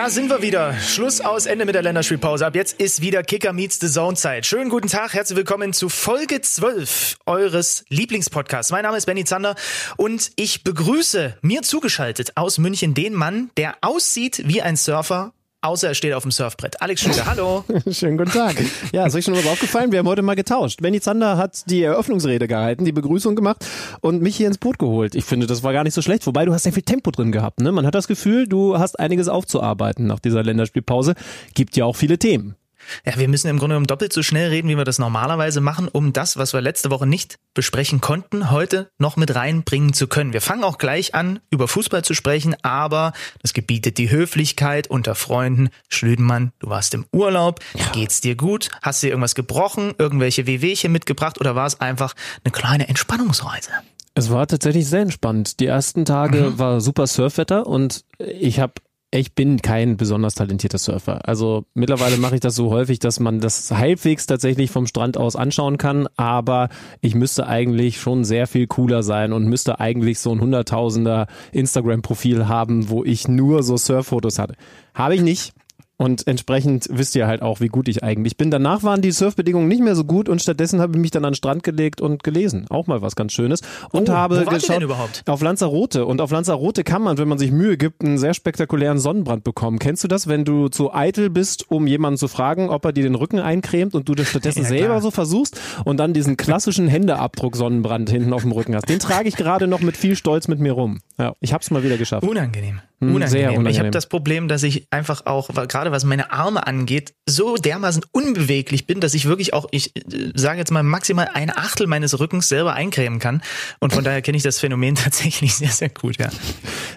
[0.00, 0.72] Da sind wir wieder.
[0.80, 2.46] Schluss aus, Ende mit der Länderspielpause.
[2.46, 4.46] Ab jetzt ist wieder Kicker Meets the Zone Zeit.
[4.46, 8.72] Schönen guten Tag, herzlich willkommen zu Folge 12 eures Lieblingspodcasts.
[8.72, 9.56] Mein Name ist Benny Zander
[9.98, 15.88] und ich begrüße mir zugeschaltet aus München den Mann, der aussieht wie ein Surfer Außer
[15.88, 16.80] er steht auf dem Surfbrett.
[16.80, 17.64] Alex Schlüter, hallo.
[17.90, 18.56] Schönen guten Tag.
[18.92, 19.92] Ja, ist euch schon mal aufgefallen?
[19.92, 20.80] Wir haben heute mal getauscht.
[20.80, 23.66] Benny Zander hat die Eröffnungsrede gehalten, die Begrüßung gemacht
[24.00, 25.14] und mich hier ins Boot geholt.
[25.14, 26.26] Ich finde, das war gar nicht so schlecht.
[26.26, 27.60] Wobei, du hast sehr viel Tempo drin gehabt.
[27.60, 27.72] Ne?
[27.72, 31.14] Man hat das Gefühl, du hast einiges aufzuarbeiten nach dieser Länderspielpause.
[31.52, 32.56] Gibt ja auch viele Themen.
[33.04, 35.88] Ja, wir müssen im Grunde genommen doppelt so schnell reden, wie wir das normalerweise machen,
[35.88, 40.32] um das, was wir letzte Woche nicht besprechen konnten, heute noch mit reinbringen zu können.
[40.32, 45.14] Wir fangen auch gleich an, über Fußball zu sprechen, aber das gebietet die Höflichkeit unter
[45.14, 45.70] Freunden.
[45.88, 47.86] Schlüdenmann, du warst im Urlaub, ja.
[47.92, 48.70] geht's dir gut?
[48.82, 53.70] Hast du dir irgendwas gebrochen, irgendwelche Wehwehchen mitgebracht oder war es einfach eine kleine Entspannungsreise?
[54.14, 55.60] Es war tatsächlich sehr entspannt.
[55.60, 56.58] Die ersten Tage mhm.
[56.58, 58.74] war super Surfwetter und ich habe
[59.12, 61.28] ich bin kein besonders talentierter Surfer.
[61.28, 65.34] Also mittlerweile mache ich das so häufig, dass man das halbwegs tatsächlich vom Strand aus
[65.34, 66.68] anschauen kann, aber
[67.00, 72.46] ich müsste eigentlich schon sehr viel cooler sein und müsste eigentlich so ein hunderttausender Instagram-Profil
[72.46, 74.54] haben, wo ich nur so Surffotos hatte.
[74.94, 75.52] Habe ich nicht.
[76.00, 78.50] Und entsprechend wisst ihr halt auch, wie gut ich eigentlich bin.
[78.50, 81.32] Danach waren die Surfbedingungen nicht mehr so gut und stattdessen habe ich mich dann an
[81.32, 82.64] den Strand gelegt und gelesen.
[82.70, 83.60] Auch mal was ganz Schönes.
[83.92, 85.22] Und oh, habe geschaut überhaupt?
[85.26, 86.06] auf Lanzarote.
[86.06, 89.78] Und auf Lanzarote kann man, wenn man sich Mühe gibt, einen sehr spektakulären Sonnenbrand bekommen.
[89.78, 93.02] Kennst du das, wenn du zu eitel bist, um jemanden zu fragen, ob er dir
[93.02, 96.88] den Rücken eincremt und du das stattdessen ja, selber so versuchst und dann diesen klassischen
[96.88, 98.88] Händeabdruck Sonnenbrand hinten auf dem Rücken hast?
[98.88, 101.00] Den trage ich gerade noch mit viel Stolz mit mir rum.
[101.18, 102.26] Ja, ich habe es mal wieder geschafft.
[102.26, 102.80] Unangenehm.
[103.00, 103.28] Hm, unangenehm.
[103.28, 103.70] Sehr unangenehm.
[103.70, 108.04] Ich habe das Problem, dass ich einfach auch, gerade was meine Arme angeht, so dermaßen
[108.12, 112.18] unbeweglich bin, dass ich wirklich auch, ich äh, sage jetzt mal, maximal ein Achtel meines
[112.20, 113.42] Rückens selber eincremen kann.
[113.78, 116.28] Und von daher kenne ich das Phänomen tatsächlich sehr, sehr gut, ja.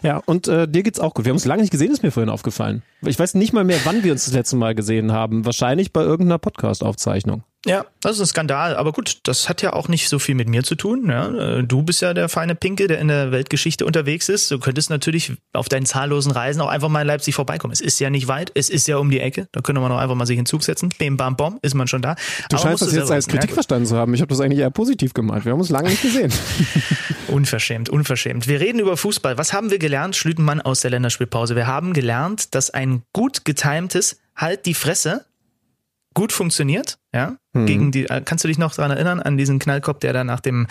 [0.02, 1.26] Ja, und äh, dir geht's auch gut.
[1.26, 2.84] Wir haben uns lange nicht gesehen, ist mir vorhin aufgefallen.
[3.02, 5.46] Ich weiß nicht mal mehr, wann wir uns das letzte Mal gesehen haben.
[5.46, 7.44] Wahrscheinlich bei irgendeiner Podcast-Aufzeichnung.
[7.66, 8.76] Ja, das ist ein Skandal.
[8.76, 11.10] Aber gut, das hat ja auch nicht so viel mit mir zu tun.
[11.10, 11.60] Ja.
[11.60, 14.52] Äh, du bist ja der feine Pinke, der in der Weltgeschichte unterwegs ist.
[14.52, 17.72] Du könntest natürlich auf deinen zahllosen Reisen auch einfach mal in Leipzig vorbeikommen.
[17.72, 19.48] Es ist ja nicht weit, es ist ja um die Ecke.
[19.54, 20.90] Da könnte man auch einfach mal sich in Zug setzen.
[20.98, 22.16] Bim, bam, bom, ist man schon da.
[22.50, 24.14] Du Aber scheinst das jetzt als Kritik verstanden zu haben.
[24.14, 25.46] Ich habe das eigentlich eher positiv gemeint.
[25.46, 26.34] Wir haben uns lange nicht gesehen.
[27.30, 28.48] unverschämt, unverschämt.
[28.48, 29.38] Wir reden über Fußball.
[29.38, 31.56] Was haben wir gelernt, Schlütenmann aus der Länderspielpause?
[31.56, 35.26] Wir haben gelernt, dass ein gut getimtes Halt die Fresse
[36.14, 37.38] gut funktioniert, ja.
[37.54, 37.66] Mhm.
[37.66, 40.40] Gegen die, äh, kannst du dich noch daran erinnern, an diesen Knallkopf, der da nach
[40.40, 40.68] dem,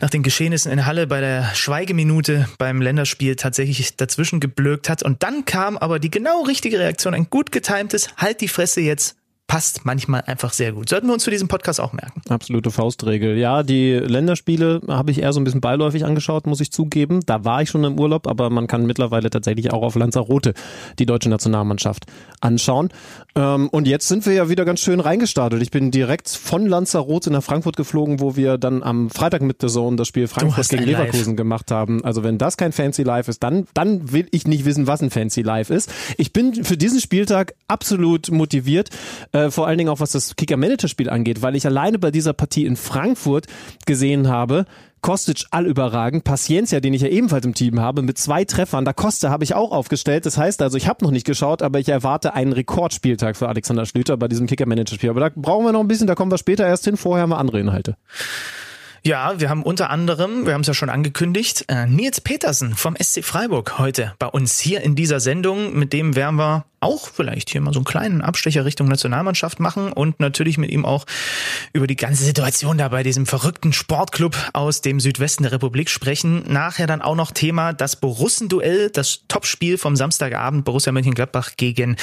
[0.00, 5.02] nach den Geschehnissen in Halle bei der Schweigeminute beim Länderspiel tatsächlich dazwischen geblökt hat.
[5.02, 9.16] Und dann kam aber die genau richtige Reaktion, ein gut getimtes, halt die Fresse jetzt,
[9.46, 10.88] passt manchmal einfach sehr gut.
[10.88, 12.20] Sollten wir uns für diesen Podcast auch merken.
[12.28, 13.38] Absolute Faustregel.
[13.38, 17.20] Ja, die Länderspiele habe ich eher so ein bisschen beiläufig angeschaut, muss ich zugeben.
[17.26, 20.52] Da war ich schon im Urlaub, aber man kann mittlerweile tatsächlich auch auf Lanzarote
[20.98, 22.06] die deutsche Nationalmannschaft
[22.40, 22.88] anschauen.
[23.36, 25.62] Ähm, und jetzt sind wir ja wieder ganz schön reingestartet.
[25.62, 29.68] Ich bin direkt von Lanzarote nach Frankfurt geflogen, wo wir dann am Freitag mit der
[29.68, 31.36] Zone das Spiel Frankfurt gegen Leverkusen Live.
[31.36, 32.04] gemacht haben.
[32.04, 35.10] Also wenn das kein Fancy Live ist, dann, dann will ich nicht wissen, was ein
[35.10, 35.92] Fancy Live ist.
[36.16, 38.90] Ich bin für diesen Spieltag absolut motiviert
[39.36, 42.64] äh, vor allen Dingen auch was das Kicker-Manager-Spiel angeht, weil ich alleine bei dieser Partie
[42.64, 43.46] in Frankfurt
[43.84, 44.64] gesehen habe,
[45.02, 48.84] Kostic allüberragend, Paciencia, den ich ja ebenfalls im Team habe, mit zwei Treffern.
[48.84, 50.26] Da Costa habe ich auch aufgestellt.
[50.26, 53.86] Das heißt also, ich habe noch nicht geschaut, aber ich erwarte einen Rekordspieltag für Alexander
[53.86, 55.10] Schlüter bei diesem Kicker-Manager-Spiel.
[55.10, 56.96] Aber da brauchen wir noch ein bisschen, da kommen wir später erst hin.
[56.96, 57.96] Vorher haben wir andere Inhalte.
[59.06, 62.96] Ja, wir haben unter anderem, wir haben es ja schon angekündigt, äh, Nils Petersen vom
[62.96, 65.78] SC Freiburg heute bei uns hier in dieser Sendung.
[65.78, 69.92] Mit dem werden wir auch vielleicht hier mal so einen kleinen Abstecher Richtung Nationalmannschaft machen
[69.92, 71.06] und natürlich mit ihm auch
[71.72, 76.44] über die ganze Situation da bei diesem verrückten Sportclub aus dem Südwesten der Republik sprechen.
[76.46, 81.96] Nachher dann auch noch Thema das Borussenduell, das Topspiel vom Samstagabend Borussia Mönchengladbach gegen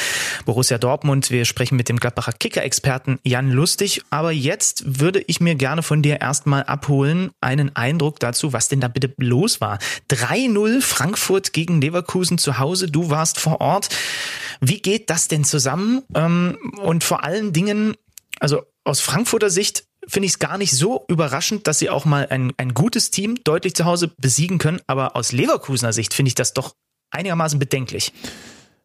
[0.45, 1.29] Borussia Dortmund.
[1.29, 4.01] Wir sprechen mit dem Gladbacher Kicker-Experten Jan Lustig.
[4.09, 6.92] Aber jetzt würde ich mir gerne von dir erstmal abholen,
[7.41, 9.79] einen Eindruck dazu, was denn da bitte los war.
[10.09, 12.87] 3-0 Frankfurt gegen Leverkusen zu Hause.
[12.87, 13.89] Du warst vor Ort.
[14.61, 16.03] Wie geht das denn zusammen?
[16.15, 17.95] Ähm, und vor allen Dingen,
[18.39, 22.27] also aus Frankfurter Sicht finde ich es gar nicht so überraschend, dass sie auch mal
[22.29, 24.81] ein, ein gutes Team deutlich zu Hause besiegen können.
[24.87, 26.75] Aber aus Leverkusener Sicht finde ich das doch
[27.11, 28.11] einigermaßen bedenklich.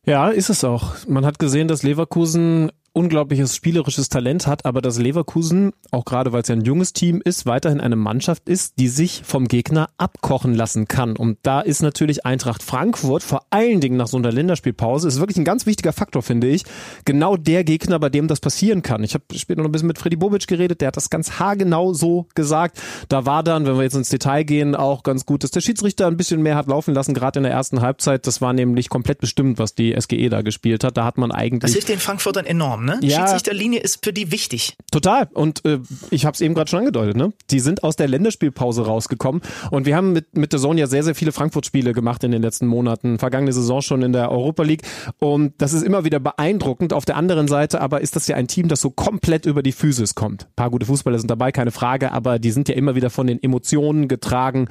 [0.06, 0.94] Ja, ist es auch.
[1.06, 6.42] Man hat gesehen, dass Leverkusen unglaubliches spielerisches Talent hat, aber dass Leverkusen, auch gerade weil
[6.42, 10.52] es ja ein junges Team ist, weiterhin eine Mannschaft ist, die sich vom Gegner abkochen
[10.52, 11.16] lassen kann.
[11.16, 15.36] Und da ist natürlich Eintracht Frankfurt, vor allen Dingen nach so einer Länderspielpause, ist wirklich
[15.36, 16.64] ein ganz wichtiger Faktor, finde ich.
[17.04, 19.04] Genau der Gegner, bei dem das passieren kann.
[19.04, 21.92] Ich habe später noch ein bisschen mit Freddy Bobic geredet, der hat das ganz haargenau
[21.92, 22.80] so gesagt.
[23.08, 26.08] Da war dann, wenn wir jetzt ins Detail gehen, auch ganz gut, dass der Schiedsrichter
[26.08, 28.26] ein bisschen mehr hat laufen lassen, gerade in der ersten Halbzeit.
[28.26, 30.96] Das war nämlich komplett bestimmt, was die SGE da gespielt hat.
[30.96, 31.60] Da hat man eigentlich.
[31.60, 32.98] Das hilft den Frankfurtern enorm, ne?
[33.02, 33.20] Ja.
[33.20, 34.76] Schiedsrichterlinie ist für die wichtig.
[34.90, 35.28] Total.
[35.32, 35.80] Und äh,
[36.10, 37.32] ich habe es eben gerade schon angedeutet, ne?
[37.50, 39.42] Die sind aus der Länderspielpause rausgekommen.
[39.70, 42.42] Und wir haben mit, mit der Zone ja sehr, sehr viele Frankfurt-Spiele gemacht in den
[42.42, 43.18] letzten Monaten.
[43.18, 44.82] Vergangene Saison schon in der Europa League.
[45.18, 46.92] Und das ist immer wieder beeindruckend.
[46.92, 49.72] Auf der anderen Seite aber ist das ja ein Team, das so komplett über die
[49.72, 50.44] Physis kommt.
[50.44, 53.26] Ein paar gute Fußballer sind dabei, keine Frage, aber die sind ja immer wieder von
[53.26, 54.68] den Emotionen getragen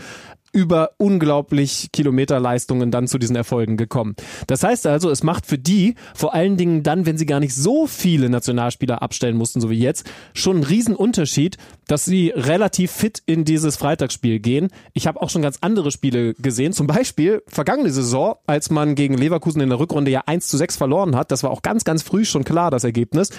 [0.51, 4.15] über unglaublich Kilometerleistungen dann zu diesen Erfolgen gekommen.
[4.47, 7.55] Das heißt also, es macht für die, vor allen Dingen dann, wenn sie gar nicht
[7.55, 11.57] so viele Nationalspieler abstellen mussten, so wie jetzt, schon einen riesen Unterschied,
[11.87, 14.69] dass sie relativ fit in dieses Freitagsspiel gehen.
[14.93, 19.17] Ich habe auch schon ganz andere Spiele gesehen, zum Beispiel vergangene Saison, als man gegen
[19.17, 22.03] Leverkusen in der Rückrunde ja 1 zu 6 verloren hat, das war auch ganz, ganz
[22.03, 23.29] früh schon klar, das Ergebnis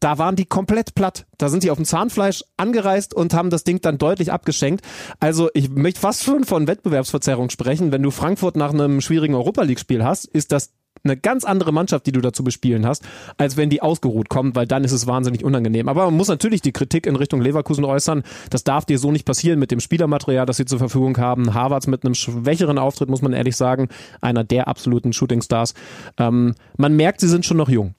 [0.00, 1.26] da waren die komplett platt.
[1.38, 4.84] Da sind die auf dem Zahnfleisch angereist und haben das Ding dann deutlich abgeschenkt.
[5.20, 7.92] Also ich möchte fast schon von Wettbewerbsverzerrung sprechen.
[7.92, 10.72] Wenn du Frankfurt nach einem schwierigen Europa League Spiel hast, ist das
[11.04, 13.04] eine ganz andere Mannschaft, die du dazu bespielen hast,
[13.36, 15.88] als wenn die ausgeruht kommt, weil dann ist es wahnsinnig unangenehm.
[15.88, 18.22] Aber man muss natürlich die Kritik in Richtung Leverkusen äußern.
[18.50, 21.54] Das darf dir so nicht passieren mit dem Spielermaterial, das sie zur Verfügung haben.
[21.54, 23.88] Harvards mit einem schwächeren Auftritt, muss man ehrlich sagen,
[24.20, 25.74] einer der absoluten Shootingstars.
[26.18, 27.94] Ähm, man merkt, sie sind schon noch jung.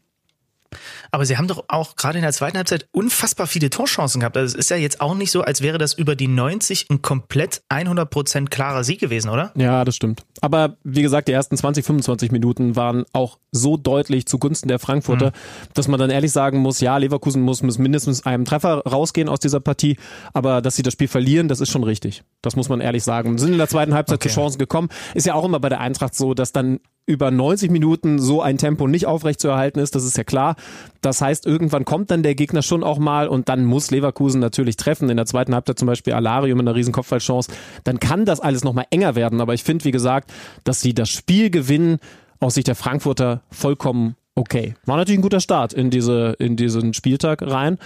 [1.12, 4.38] Aber sie haben doch auch gerade in der zweiten Halbzeit unfassbar viele Torchancen gehabt.
[4.38, 7.02] Also es ist ja jetzt auch nicht so, als wäre das über die 90 ein
[7.02, 9.52] komplett 100% klarer Sieg gewesen, oder?
[9.56, 10.24] Ja, das stimmt.
[10.42, 15.28] Aber wie gesagt, die ersten 20, 25 Minuten waren auch so deutlich zugunsten der Frankfurter,
[15.28, 15.68] mhm.
[15.74, 19.40] dass man dann ehrlich sagen muss, ja, Leverkusen muss mit mindestens einem Treffer rausgehen aus
[19.40, 19.98] dieser Partie,
[20.34, 22.24] aber dass sie das Spiel verlieren, das ist schon richtig.
[22.42, 23.38] Das muss man ehrlich sagen.
[23.38, 24.30] Sind in der zweiten Halbzeit okay.
[24.30, 24.90] zu Chancen gekommen.
[25.14, 28.58] Ist ja auch immer bei der Eintracht so, dass dann über 90 Minuten so ein
[28.58, 30.56] Tempo nicht aufrechtzuerhalten ist, das ist ja klar.
[31.02, 34.76] Das heißt, irgendwann kommt dann der Gegner schon auch mal und dann muss Leverkusen natürlich
[34.76, 35.10] treffen.
[35.10, 37.50] In der zweiten Halbzeit zum Beispiel Alario mit einer riesen Kopfballchance.
[37.86, 39.42] Dann kann das alles nochmal enger werden.
[39.42, 40.32] Aber ich finde, wie gesagt,
[40.66, 42.00] dass sie das Spiel gewinnen,
[42.40, 44.76] aus Sicht der Frankfurter vollkommen okay.
[44.86, 47.78] War natürlich ein guter Start in diese in diesen Spieltag rein.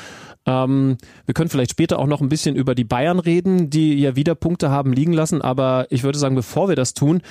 [0.45, 4.15] Ähm, wir können vielleicht später auch noch ein bisschen über die Bayern reden, die ja
[4.15, 5.41] wieder Punkte haben liegen lassen.
[5.41, 7.21] Aber ich würde sagen, bevor wir das tun,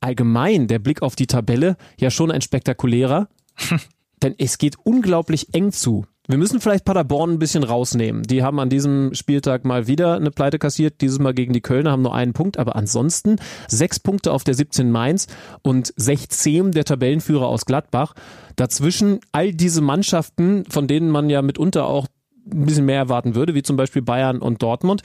[0.00, 3.28] allgemein der Blick auf die Tabelle ja schon ein spektakulärer.
[4.22, 6.06] Denn es geht unglaublich eng zu.
[6.28, 8.24] Wir müssen vielleicht Paderborn ein bisschen rausnehmen.
[8.24, 11.92] Die haben an diesem Spieltag mal wieder eine Pleite kassiert, dieses Mal gegen die Kölner,
[11.92, 13.36] haben nur einen Punkt, aber ansonsten
[13.68, 15.28] sechs Punkte auf der 17 Mainz
[15.62, 18.14] und 16 der Tabellenführer aus Gladbach.
[18.56, 22.08] Dazwischen all diese Mannschaften, von denen man ja mitunter auch
[22.50, 25.02] ein bisschen mehr erwarten würde, wie zum Beispiel Bayern und Dortmund.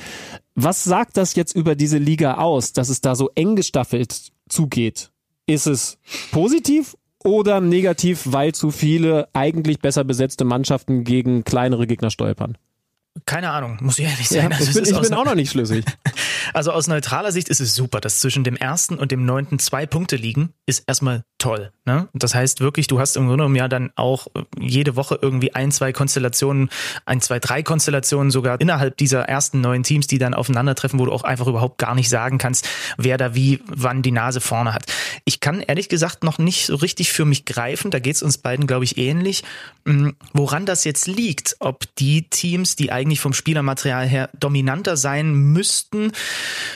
[0.55, 5.11] Was sagt das jetzt über diese Liga aus, dass es da so eng gestaffelt zugeht.
[5.47, 5.97] Ist es
[6.31, 12.57] positiv oder negativ, weil zu viele eigentlich besser besetzte Mannschaften gegen kleinere Gegner stolpern?
[13.25, 14.51] Keine Ahnung, muss ich ehrlich sein.
[14.51, 15.83] Ja, also ich bin, ich bin auch noch nicht schlüssig.
[16.53, 19.85] Also aus neutraler Sicht ist es super, dass zwischen dem ersten und dem neunten zwei
[19.85, 21.71] Punkte liegen, ist erstmal toll.
[21.85, 22.07] Ne?
[22.13, 25.55] Das heißt wirklich, du hast im Grunde genommen ja dann auch äh, jede Woche irgendwie
[25.55, 26.69] ein, zwei Konstellationen,
[27.05, 31.11] ein, zwei, drei Konstellationen sogar innerhalb dieser ersten neun Teams, die dann aufeinandertreffen, wo du
[31.11, 34.85] auch einfach überhaupt gar nicht sagen kannst, wer da wie, wann die Nase vorne hat.
[35.25, 38.37] Ich kann ehrlich gesagt noch nicht so richtig für mich greifen, da geht es uns
[38.37, 39.43] beiden, glaube ich, ähnlich,
[39.87, 45.33] hm, woran das jetzt liegt, ob die Teams, die eigentlich vom Spielermaterial her dominanter sein
[45.33, 46.11] müssten,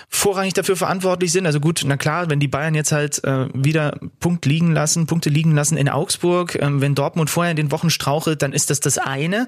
[0.09, 1.45] vorrangig dafür verantwortlich sind.
[1.45, 5.29] Also gut, na klar, wenn die Bayern jetzt halt äh, wieder Punkt liegen lassen, Punkte
[5.29, 8.79] liegen lassen in Augsburg, ähm, wenn Dortmund vorher in den Wochen strauchelt, dann ist das
[8.79, 9.47] das eine.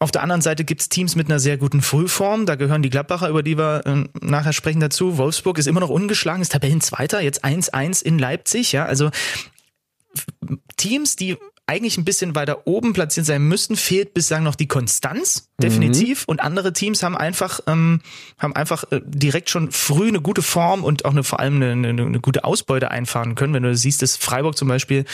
[0.00, 2.46] Auf der anderen Seite gibt's Teams mit einer sehr guten Frühform.
[2.46, 5.16] Da gehören die Gladbacher, über die wir äh, nachher sprechen, dazu.
[5.16, 8.72] Wolfsburg ist immer noch ungeschlagen, ist Tabellenzweiter, jetzt 1-1 in Leipzig.
[8.72, 9.10] Ja, also
[10.76, 15.48] Teams, die eigentlich ein bisschen weiter oben platziert sein müssten, fehlt bislang noch die Konstanz,
[15.62, 16.20] definitiv.
[16.20, 16.24] Mhm.
[16.26, 18.00] Und andere Teams haben einfach, ähm,
[18.38, 21.72] haben einfach äh, direkt schon früh eine gute Form und auch eine, vor allem eine,
[21.72, 23.54] eine, eine gute Ausbeute einfahren können.
[23.54, 25.06] Wenn du siehst, dass Freiburg zum Beispiel,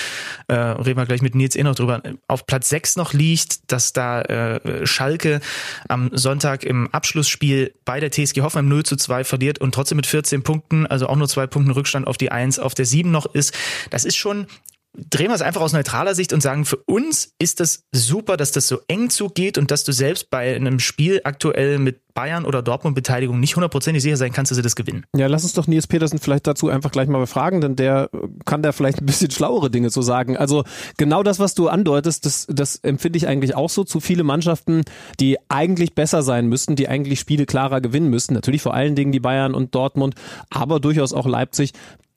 [0.49, 3.92] äh, reden wir gleich mit Nils eh noch drüber, auf Platz 6 noch liegt, dass
[3.92, 5.40] da äh, Schalke
[5.88, 10.07] am Sonntag im Abschlussspiel bei der TSG Hoffenheim 0 zu 2 verliert und trotzdem mit
[10.07, 13.26] 14 Punkten, also auch nur zwei Punkten Rückstand auf die 1 auf der 7 noch
[13.35, 13.54] ist.
[13.90, 14.47] Das ist schon
[14.92, 18.50] drehen wir es einfach aus neutraler Sicht und sagen, für uns ist das super, dass
[18.52, 22.61] das so eng zugeht und dass du selbst bei einem Spiel aktuell mit Bayern oder
[22.61, 25.04] Dortmund Beteiligung nicht hundertprozentig sicher sein kannst, dass sie das gewinnen.
[25.16, 28.11] Ja, lass uns doch Nils Petersen vielleicht dazu einfach gleich mal befragen, denn der
[28.44, 30.37] kann da vielleicht ein bisschen schlauere Dinge zu sagen.
[30.37, 30.64] Also
[30.97, 33.85] genau das, was du andeutest, das, das empfinde ich eigentlich auch so.
[33.85, 34.82] Zu viele Mannschaften,
[35.20, 38.35] die eigentlich besser sein müssten, die eigentlich Spiele klarer gewinnen müssten.
[38.35, 40.16] Natürlich vor allen Dingen die Bayern und Dortmund,
[40.50, 41.73] aber durchaus auch Leipzig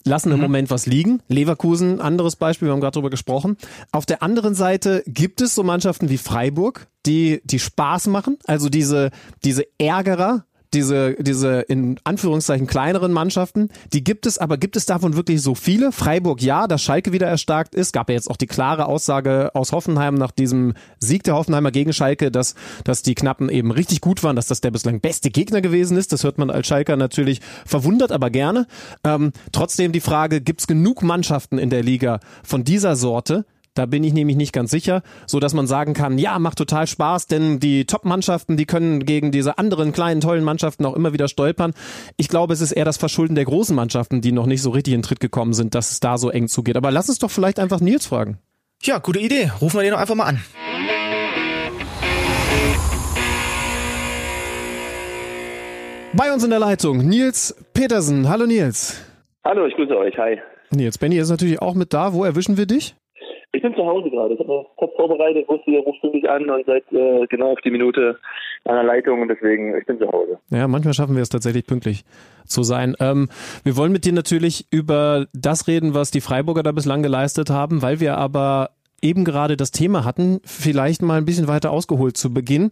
[0.05, 0.43] lassen im mhm.
[0.43, 1.21] Moment was liegen.
[1.27, 3.57] Leverkusen, anderes Beispiel, wir haben gerade drüber gesprochen.
[3.91, 8.69] Auf der anderen Seite gibt es so Mannschaften wie Freiburg, die, die Spaß machen, also
[8.69, 9.11] diese,
[9.43, 15.15] diese Ärgerer, diese, diese in Anführungszeichen kleineren Mannschaften, die gibt es, aber gibt es davon
[15.15, 15.91] wirklich so viele?
[15.91, 17.93] Freiburg ja, dass Schalke wieder erstarkt ist.
[17.93, 21.93] Gab ja jetzt auch die klare Aussage aus Hoffenheim nach diesem Sieg der Hoffenheimer gegen
[21.93, 25.61] Schalke, dass, dass die Knappen eben richtig gut waren, dass das der bislang beste Gegner
[25.61, 26.11] gewesen ist.
[26.11, 28.67] Das hört man als Schalker natürlich verwundert, aber gerne.
[29.03, 33.87] Ähm, trotzdem die Frage, gibt es genug Mannschaften in der Liga von dieser Sorte, da
[33.87, 37.25] bin ich nämlich nicht ganz sicher, so dass man sagen kann, ja, macht total Spaß,
[37.27, 41.73] denn die Top-Mannschaften, die können gegen diese anderen kleinen, tollen Mannschaften auch immer wieder stolpern.
[42.17, 44.93] Ich glaube, es ist eher das Verschulden der großen Mannschaften, die noch nicht so richtig
[44.93, 46.77] in Tritt gekommen sind, dass es da so eng zugeht.
[46.77, 48.37] Aber lass uns doch vielleicht einfach Nils fragen.
[48.83, 49.51] Ja, gute Idee.
[49.59, 50.39] Rufen wir den doch einfach mal an.
[56.15, 58.29] Bei uns in der Leitung Nils Petersen.
[58.29, 59.01] Hallo Nils.
[59.43, 60.15] Hallo, ich grüße euch.
[60.19, 60.39] Hi.
[60.69, 62.13] Nils, Benny ist natürlich auch mit da.
[62.13, 62.95] Wo erwischen wir dich?
[63.55, 64.33] Ich bin zu Hause gerade.
[64.33, 67.61] Ich habe mir top vorbereitet, wusste, ihr ruft mich an und seid äh, genau auf
[67.61, 68.17] die Minute
[68.65, 70.39] an der Leitung und deswegen, ich bin zu Hause.
[70.49, 72.03] Ja, manchmal schaffen wir es tatsächlich pünktlich
[72.45, 72.95] zu sein.
[72.99, 73.29] Ähm,
[73.63, 77.83] wir wollen mit dir natürlich über das reden, was die Freiburger da bislang geleistet haben,
[77.83, 78.71] weil wir aber
[79.03, 82.71] eben gerade das Thema hatten, vielleicht mal ein bisschen weiter ausgeholt zu Beginn.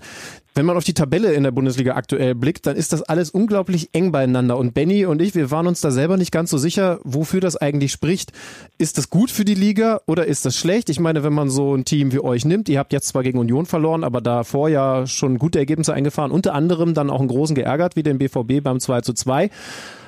[0.55, 3.89] Wenn man auf die Tabelle in der Bundesliga aktuell blickt, dann ist das alles unglaublich
[3.93, 4.57] eng beieinander.
[4.57, 7.55] Und Benny und ich, wir waren uns da selber nicht ganz so sicher, wofür das
[7.55, 8.31] eigentlich spricht.
[8.77, 10.89] Ist das gut für die Liga oder ist das schlecht?
[10.89, 13.39] Ich meine, wenn man so ein Team wie euch nimmt, ihr habt jetzt zwar gegen
[13.39, 17.55] Union verloren, aber davor ja schon gute Ergebnisse eingefahren, unter anderem dann auch einen großen
[17.55, 19.49] geärgert, wie den BVB beim 2 zu 2.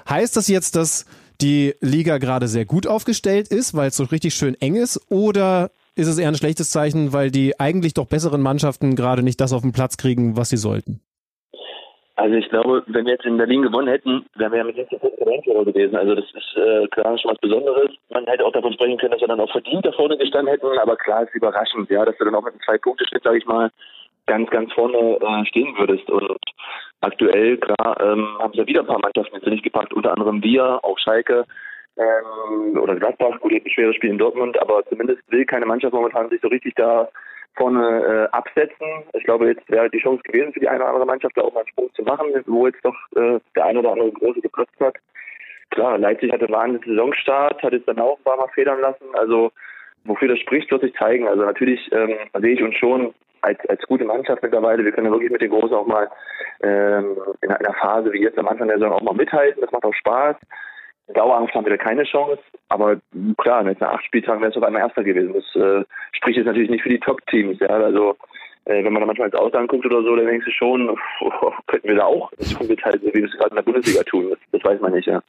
[0.10, 1.06] Heißt das jetzt, dass
[1.42, 5.00] die Liga gerade sehr gut aufgestellt ist, weil es so richtig schön eng ist?
[5.10, 9.40] Oder ist es eher ein schlechtes Zeichen, weil die eigentlich doch besseren Mannschaften gerade nicht
[9.40, 11.02] das auf den Platz kriegen, was sie sollten?
[12.16, 15.00] Also ich glaube, wenn wir jetzt in Berlin gewonnen hätten, wären wir ja mit 16
[15.00, 15.96] Punkten gewesen.
[15.96, 17.90] Also das ist äh, klar schon was Besonderes.
[18.12, 20.78] Man hätte auch davon sprechen können, dass wir dann auch verdient da vorne gestanden hätten,
[20.78, 23.72] aber klar ist überraschend, ja, dass du dann auch mit einem Zwei-Punkte-Schnitt, sage ich mal,
[24.28, 26.08] ganz, ganz vorne äh, stehen würdest.
[26.10, 26.38] Und
[27.02, 30.44] aktuell, klar, ähm, haben sie ja wieder ein paar Mannschaften jetzt nicht gepackt, unter anderem
[30.44, 31.46] wir, auch Schalke,
[31.98, 36.30] ähm, oder Gladbach, gut, ein schweres Spiel in Dortmund, aber zumindest will keine Mannschaft momentan
[36.30, 37.10] sich so richtig da
[37.56, 38.88] vorne äh, absetzen.
[39.14, 41.54] Ich glaube, jetzt wäre die Chance gewesen für die eine oder andere Mannschaft, da auch
[41.54, 44.80] mal einen Sprung zu machen, wo jetzt doch äh, der eine oder andere große geplatzt
[44.80, 44.96] hat.
[45.70, 49.06] Klar, Leipzig hatte einen Saisonstart, hat es dann auch ein paar Mal federn lassen.
[49.14, 49.52] Also
[50.04, 51.28] wofür das spricht, wird sich zeigen.
[51.28, 54.84] Also natürlich ähm, sehe ich uns schon als, als gute Mannschaft mittlerweile.
[54.84, 56.10] Wir können ja wirklich mit den Großen auch mal
[56.62, 59.62] ähm, in einer Phase wie jetzt am Anfang der Saison auch mal mithalten.
[59.62, 60.36] Das macht auch Spaß.
[61.08, 62.98] Dauerhaft haben wir da keine Chance, aber
[63.38, 65.34] klar, nach acht Spieltagen wäre es auf einmal Erster gewesen.
[65.34, 65.84] Das äh,
[66.14, 67.60] spricht jetzt natürlich nicht für die Top-Teams.
[67.60, 67.68] Ja?
[67.68, 68.16] Also
[68.66, 71.52] äh, wenn man da manchmal ins Ausland guckt oder so, dann denkst du schon, oh,
[71.68, 72.32] könnten wir da auch
[72.68, 74.30] mithalten, wie wir es gerade in der Bundesliga tun.
[74.30, 75.22] Das, das weiß man nicht, ja.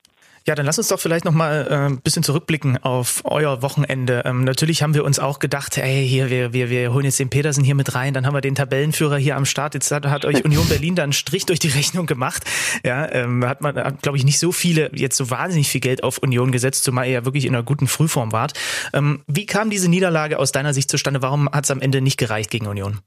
[0.46, 4.24] Ja, dann lass uns doch vielleicht noch mal äh, ein bisschen zurückblicken auf euer Wochenende.
[4.26, 7.30] Ähm, natürlich haben wir uns auch gedacht, hey, hier wir wir wir holen jetzt den
[7.30, 9.72] Petersen hier mit rein, dann haben wir den Tabellenführer hier am Start.
[9.72, 12.44] Jetzt hat, hat euch Union Berlin da einen Strich durch die Rechnung gemacht.
[12.84, 16.18] Ja, ähm, hat man glaube ich nicht so viele jetzt so wahnsinnig viel Geld auf
[16.18, 18.52] Union gesetzt, zumal ihr ja wirklich in einer guten Frühform wart.
[18.92, 21.22] Ähm, wie kam diese Niederlage aus deiner Sicht zustande?
[21.22, 23.00] Warum hat es am Ende nicht gereicht gegen Union?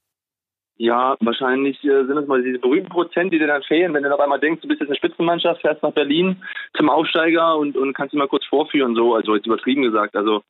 [0.79, 4.13] Ja, wahrscheinlich äh, sind es mal diese berühmten Prozent, die dir dann fehlen, wenn du
[4.13, 6.37] auf einmal denkst, du bist jetzt eine Spitzenmannschaft, fährst nach Berlin
[6.75, 10.15] zum Aufsteiger und, und kannst ihn mal kurz vorführen, so, also jetzt übertrieben gesagt.
[10.15, 10.43] Also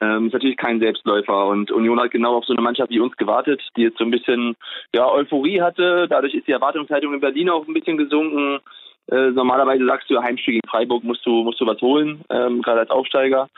[0.00, 3.16] ähm, ist natürlich kein Selbstläufer und Union hat genau auf so eine Mannschaft wie uns
[3.16, 4.54] gewartet, die jetzt so ein bisschen
[4.94, 6.06] ja, Euphorie hatte.
[6.08, 8.60] Dadurch ist die Erwartungshaltung in Berlin auch ein bisschen gesunken.
[9.10, 12.80] Äh, normalerweise sagst du, Heimspiel gegen Freiburg musst du, musst du was holen, ähm, gerade
[12.80, 13.48] als Aufsteiger.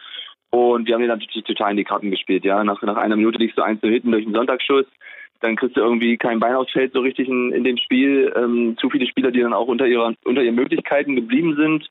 [0.50, 2.62] Und wir haben den natürlich total in die Karten gespielt, ja.
[2.64, 4.86] Nach, nach einer Minute liegst du eins zu hinten durch einen Sonntagsschuss
[5.44, 8.32] dann kriegst du irgendwie kein Bein aufs Feld so richtig in, in dem Spiel.
[8.34, 11.90] Ähm, zu viele Spieler, die dann auch unter, ihrer, unter ihren Möglichkeiten geblieben sind.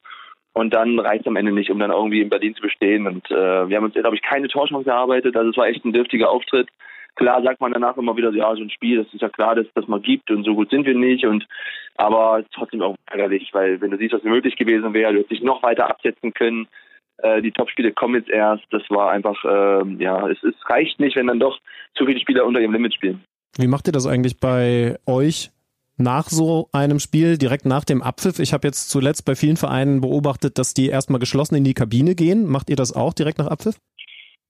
[0.53, 3.07] Und dann reicht es am Ende nicht, um dann irgendwie in Berlin zu bestehen.
[3.07, 5.35] Und äh, wir haben uns, glaube ich, keine Torchance erarbeitet.
[5.35, 6.67] Also es war echt ein dürftiger Auftritt.
[7.15, 9.67] Klar sagt man danach immer wieder, ja, so ein Spiel, das ist ja klar, dass
[9.75, 11.25] das mal gibt und so gut sind wir nicht.
[11.25, 11.45] Und
[11.95, 15.43] aber trotzdem auch ärgerlich, weil wenn du siehst, was möglich gewesen wäre, du hättest dich
[15.43, 16.67] noch weiter absetzen können.
[17.17, 18.63] Äh, die Topspiele kommen jetzt erst.
[18.71, 21.59] Das war einfach, äh, ja, es, es reicht nicht, wenn dann doch
[21.95, 23.23] zu viele Spieler unter ihrem Limit spielen.
[23.57, 25.51] Wie macht ihr das eigentlich bei euch
[25.97, 28.39] nach so einem Spiel, direkt nach dem Abpfiff?
[28.39, 32.15] Ich habe jetzt zuletzt bei vielen Vereinen beobachtet, dass die erstmal geschlossen in die Kabine
[32.15, 32.47] gehen.
[32.47, 33.75] Macht ihr das auch direkt nach Abpfiff?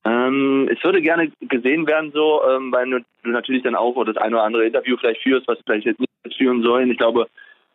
[0.06, 4.36] Ähm, es würde gerne gesehen werden so, ähm, weil du natürlich dann auch das eine
[4.36, 6.92] oder andere Interview vielleicht führst, was vielleicht jetzt nicht führen sollen.
[6.92, 7.28] Ich glaube,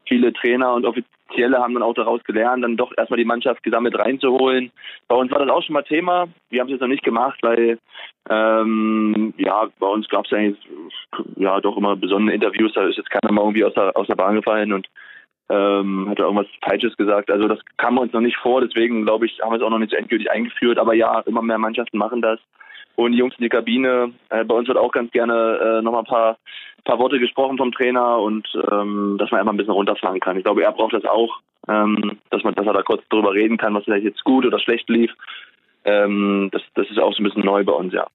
[0.09, 3.99] viele Trainer und Offizielle haben dann auch daraus gelernt, dann doch erstmal die Mannschaft gesammelt
[3.99, 4.73] reinzuholen.
[5.07, 6.29] Bei uns war das auch schon mal Thema.
[6.51, 7.79] Wir haben es jetzt noch nicht gemacht, weil
[8.31, 10.59] ähm, ja, bei uns gab es eigentlich
[11.37, 14.17] ja doch immer besondere Interviews, da ist jetzt keiner mal irgendwie aus der, aus der
[14.17, 14.89] Bahn gefallen und
[15.51, 17.31] ähm, hat er irgendwas Falsches gesagt.
[17.31, 19.79] Also das kam uns noch nicht vor, deswegen glaube ich, haben wir es auch noch
[19.79, 20.79] nicht so endgültig eingeführt.
[20.79, 22.41] Aber ja, immer mehr Mannschaften machen das.
[22.99, 26.01] Und die Jungs in die Kabine, äh, bei uns wird auch ganz gerne äh, nochmal
[26.01, 26.37] ein paar,
[26.83, 30.37] paar Worte gesprochen vom Trainer und ähm, dass man einfach ein bisschen runterfahren kann.
[30.37, 31.39] Ich glaube, er braucht das auch,
[31.69, 34.59] ähm, dass man, dass er da kurz drüber reden kann, was vielleicht jetzt gut oder
[34.59, 35.13] schlecht lief.
[35.85, 38.09] Ähm, das, das ist auch so ein bisschen neu bei uns, ja.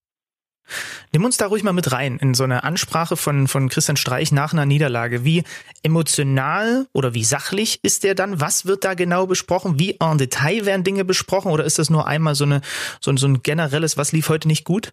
[1.12, 4.32] Nimm uns da ruhig mal mit rein in so eine Ansprache von, von Christian Streich
[4.32, 5.26] nach einer Niederlage.
[5.26, 5.44] Wie
[5.84, 8.42] emotional oder wie sachlich ist der dann?
[8.42, 9.80] Was wird da genau besprochen?
[9.80, 12.62] Wie en Detail werden Dinge besprochen oder ist das nur einmal so, eine,
[13.00, 14.92] so, so ein generelles, was lief heute nicht gut?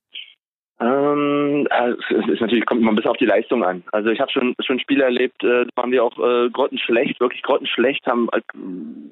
[0.81, 3.83] Ähm, es ist natürlich, kommt immer ein bisschen auf die Leistung an.
[3.93, 8.07] Also ich habe schon schon Spiele erlebt, äh, waren wir auch äh, grottenschlecht, wirklich grottenschlecht,
[8.07, 8.41] haben äh,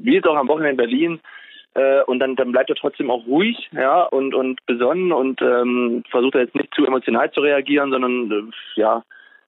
[0.00, 1.20] wie jetzt auch am Wochenende in Berlin
[1.78, 6.02] äh, und dann, dann bleibt er trotzdem auch ruhig, ja, und, und besonnen und ähm,
[6.10, 9.04] versucht er jetzt nicht zu emotional zu reagieren, sondern äh, ja,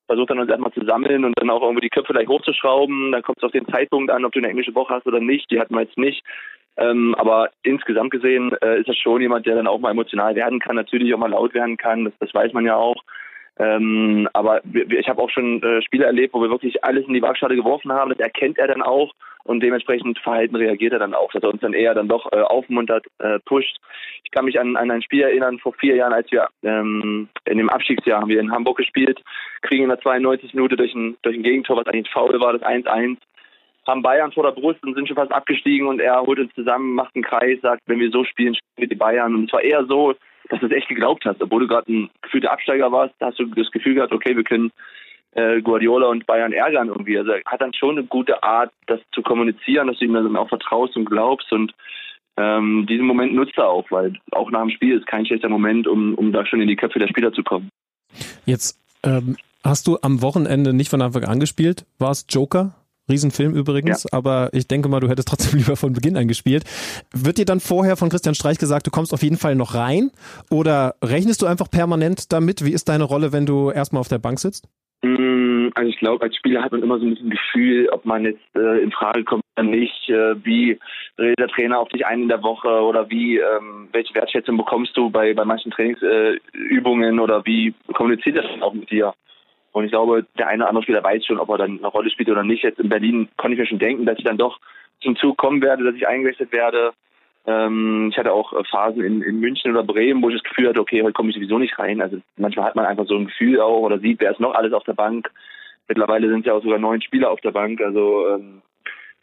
[0.06, 3.12] versucht dann uns erstmal zu sammeln und dann auch irgendwie die Köpfe gleich hochzuschrauben.
[3.12, 5.50] Dann kommt es auf den Zeitpunkt an, ob du eine englische Woche hast oder nicht.
[5.50, 6.24] Die hatten wir jetzt nicht.
[6.76, 10.60] Ähm, aber insgesamt gesehen äh, ist er schon jemand, der dann auch mal emotional werden
[10.60, 12.04] kann, natürlich auch mal laut werden kann.
[12.04, 13.02] Das, das weiß man ja auch.
[13.58, 17.22] Ähm, aber ich habe auch schon äh, Spiele erlebt, wo wir wirklich alles in die
[17.22, 18.10] Waagschale geworfen haben.
[18.10, 19.12] Das erkennt er dann auch
[19.44, 22.40] und dementsprechend Verhalten reagiert er dann auch, dass er uns dann eher dann doch äh,
[22.40, 23.76] aufmuntert, äh, pusht.
[24.24, 27.58] Ich kann mich an, an ein Spiel erinnern vor vier Jahren, als wir ähm, in
[27.58, 29.20] dem Abstiegsjahr haben wir in Hamburg gespielt,
[29.62, 32.62] kriegen in der 92 Minute durch ein, durch ein Gegentor, was eigentlich faul war, das
[32.62, 33.16] 1-1
[33.86, 36.94] haben Bayern vor der Brust und sind schon fast abgestiegen und er holt uns zusammen,
[36.94, 39.34] macht einen Kreis, sagt, wenn wir so spielen, spielen wir die Bayern.
[39.34, 40.14] Und es war eher so,
[40.50, 41.42] dass du es echt geglaubt hast.
[41.42, 44.70] Obwohl du gerade ein gefühlter Absteiger warst, hast du das Gefühl gehabt, okay, wir können
[45.32, 47.16] äh, Guardiola und Bayern ärgern irgendwie.
[47.16, 50.36] Also er hat dann schon eine gute Art, das zu kommunizieren, dass du ihm dann
[50.36, 51.72] auch vertraust und glaubst und
[52.36, 55.86] ähm, diesen Moment nutzt er auch, weil auch nach dem Spiel ist kein schlechter Moment,
[55.86, 57.68] um, um da schon in die Köpfe der Spieler zu kommen.
[58.46, 61.86] Jetzt ähm, hast du am Wochenende nicht von Anfang an gespielt.
[61.98, 62.74] War es Joker?
[63.08, 64.16] Riesenfilm übrigens, ja.
[64.16, 66.64] aber ich denke mal, du hättest trotzdem lieber von Beginn an gespielt.
[67.12, 70.10] Wird dir dann vorher von Christian Streich gesagt, du kommst auf jeden Fall noch rein?
[70.50, 72.64] Oder rechnest du einfach permanent damit?
[72.64, 74.68] Wie ist deine Rolle, wenn du erstmal auf der Bank sitzt?
[75.02, 78.24] Mm, also ich glaube, als Spieler hat man immer so ein bisschen Gefühl, ob man
[78.24, 80.08] jetzt äh, in Frage kommt oder nicht.
[80.08, 80.78] Äh, wie
[81.18, 84.96] redet der Trainer auf dich ein in der Woche oder wie ähm, welche Wertschätzung bekommst
[84.96, 89.14] du bei bei manchen Trainingsübungen äh, oder wie kommuniziert das auch mit dir?
[89.72, 92.10] Und ich glaube, der eine oder andere Spieler weiß schon, ob er dann eine Rolle
[92.10, 92.64] spielt oder nicht.
[92.64, 94.58] Jetzt in Berlin konnte ich mir schon denken, dass ich dann doch
[95.00, 96.92] zum Zug kommen werde, dass ich eingewechselt werde.
[97.46, 100.80] Ähm, ich hatte auch Phasen in, in München oder Bremen, wo ich das Gefühl hatte,
[100.80, 102.02] okay, heute komme ich sowieso nicht rein.
[102.02, 104.72] Also manchmal hat man einfach so ein Gefühl auch oder sieht, wer ist noch alles
[104.72, 105.30] auf der Bank.
[105.88, 107.80] Mittlerweile sind ja auch sogar neun Spieler auf der Bank.
[107.80, 108.62] Also ähm,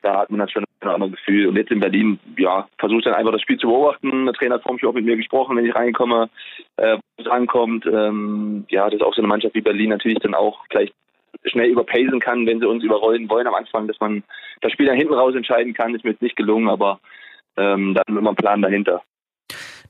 [0.07, 1.47] da hat man dann schon ein anderes Gefühl.
[1.47, 4.25] Und jetzt in Berlin, ja, versuche dann einfach das Spiel zu beobachten.
[4.25, 6.29] Der Trainer hat vorhin auch mit mir gesprochen, wenn ich reinkomme,
[6.77, 7.85] äh, wo es ankommt.
[7.85, 10.93] Ähm, ja, das ist auch so eine Mannschaft wie Berlin natürlich dann auch vielleicht
[11.43, 14.23] schnell überpacen kann, wenn sie uns überrollen wollen am Anfang, dass man
[14.61, 16.99] das Spiel dann hinten raus entscheiden kann, ist mir jetzt nicht gelungen, aber
[17.57, 19.01] ähm, da haben wir einen Plan dahinter.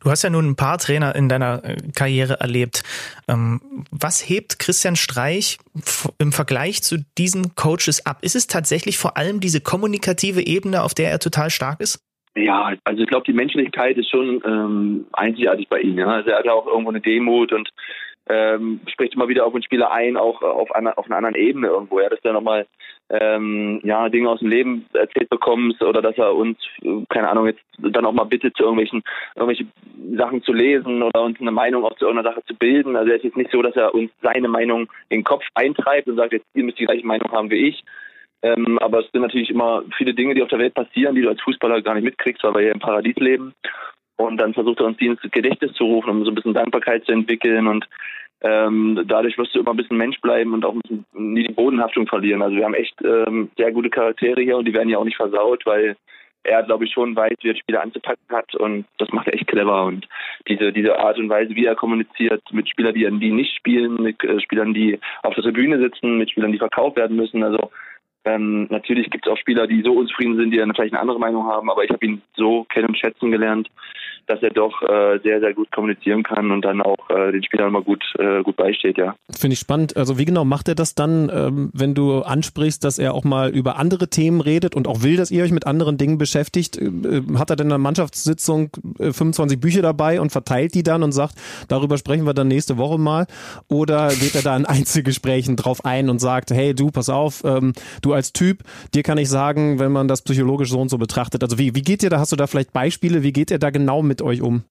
[0.04, 2.84] Du hast ja nun ein paar Trainer in deiner äh, Karriere erlebt.
[3.28, 5.58] Ähm, was hebt Christian Streich
[6.20, 8.20] im Vergleich zu diesen Coaches ab?
[8.22, 12.04] Ist es tatsächlich vor allem diese kommunikative Ebene, auf der er total stark ist?
[12.36, 15.98] Ja, also ich glaube, die Menschlichkeit ist schon ähm, einzigartig bei ihm.
[15.98, 16.08] Ja.
[16.08, 17.70] Also er hat auch irgendwo eine Demut und
[18.30, 21.68] ähm, spricht immer wieder auf den Spieler ein, auch auf einer, auf einer anderen Ebene
[21.68, 22.00] irgendwo.
[22.00, 22.66] Ja, dass er nochmal
[23.10, 26.58] ähm, ja, Dinge aus dem Leben erzählt bekommst oder dass er uns,
[27.10, 29.04] keine Ahnung, jetzt dann auch mal bittet, zu irgendwelchen
[29.36, 29.66] irgendwelche
[30.18, 32.96] Sachen zu lesen oder uns eine Meinung auch zu irgendeiner Sache zu bilden.
[32.96, 36.08] Also er ist jetzt nicht so, dass er uns seine Meinung in den Kopf eintreibt
[36.08, 37.84] und sagt, jetzt ihr müsst die gleiche Meinung haben wie ich.
[38.44, 41.30] Ähm, aber es sind natürlich immer viele Dinge, die auf der Welt passieren, die du
[41.30, 43.54] als Fußballer gar nicht mitkriegst, weil wir hier im Paradies leben.
[44.18, 47.06] Und dann versucht er uns die ins Gedächtnis zu rufen, um so ein bisschen Dankbarkeit
[47.06, 47.88] zu entwickeln und
[48.42, 50.76] ähm, dadurch wirst du immer ein bisschen Mensch bleiben und auch
[51.14, 52.42] nie die Bodenhaftung verlieren.
[52.42, 55.18] Also wir haben echt ähm, sehr gute Charaktere hier und die werden ja auch nicht
[55.18, 55.96] versaut, weil
[56.44, 59.48] er, glaube ich, schon weiß, wie er Spieler anzupacken hat und das macht er echt
[59.48, 59.86] clever.
[59.86, 60.08] Und
[60.48, 64.24] diese, diese Art und Weise, wie er kommuniziert mit Spielern, die, die nicht spielen, mit
[64.24, 67.44] äh, Spielern, die auf der Tribüne sitzen, mit Spielern, die verkauft werden müssen.
[67.44, 67.72] Also
[68.28, 71.20] Ähm, natürlich gibt es auch Spieler, die so unzufrieden sind, die dann vielleicht eine andere
[71.20, 73.70] Meinung haben, aber ich habe ihn so kennen und schätzen gelernt,
[74.28, 77.70] dass er doch äh, sehr, sehr gut kommunizieren kann und dann auch äh, den Spielern
[77.70, 79.16] immer gut, äh, gut beisteht, ja.
[79.32, 79.96] Finde ich spannend.
[79.96, 83.50] Also wie genau macht er das dann, ähm, wenn du ansprichst, dass er auch mal
[83.50, 86.78] über andere Themen redet und auch will, dass ihr euch mit anderen Dingen beschäftigt?
[86.78, 90.84] Äh, äh hat er denn in der Mannschaftssitzung 25 äh, Bücher dabei und verteilt die
[90.84, 91.36] dann und sagt,
[91.70, 93.28] darüber sprechen wir dann nächste Woche mal?
[93.70, 97.72] Oder geht er da in Einzelgesprächen drauf ein und sagt, hey du, pass auf, ähm,
[98.02, 98.60] du als Typ,
[98.94, 101.42] dir kann ich sagen, wenn man das psychologisch so und so betrachtet.
[101.44, 103.70] Also wie, wie geht ihr da, hast du da vielleicht Beispiele, wie geht ihr da
[103.70, 104.64] genau mit euch um?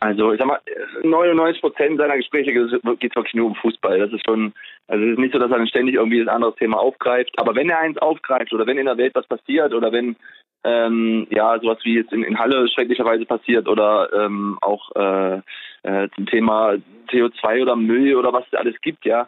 [0.00, 0.58] Also ich sag mal,
[1.04, 4.00] 99 Prozent seiner Gespräche geht es wirklich nur um Fußball.
[4.00, 4.52] Das ist schon,
[4.88, 7.30] also es ist nicht so, dass er dann ständig irgendwie ein anderes Thema aufgreift.
[7.36, 10.16] Aber wenn er eins aufgreift oder wenn in der Welt was passiert oder wenn
[10.64, 15.40] ähm, ja sowas wie jetzt in, in Halle schrecklicherweise passiert oder ähm, auch äh,
[15.82, 16.74] äh, zum Thema
[17.10, 19.26] CO2 oder Müll oder was es alles gibt, ja,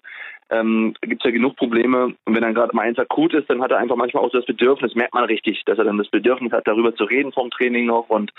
[0.51, 2.15] ähm, gibt es ja genug Probleme.
[2.25, 4.39] Und wenn dann gerade mal eins akut ist, dann hat er einfach manchmal auch so
[4.39, 7.51] das Bedürfnis, merkt man richtig, dass er dann das Bedürfnis hat, darüber zu reden vom
[7.51, 8.33] Training noch und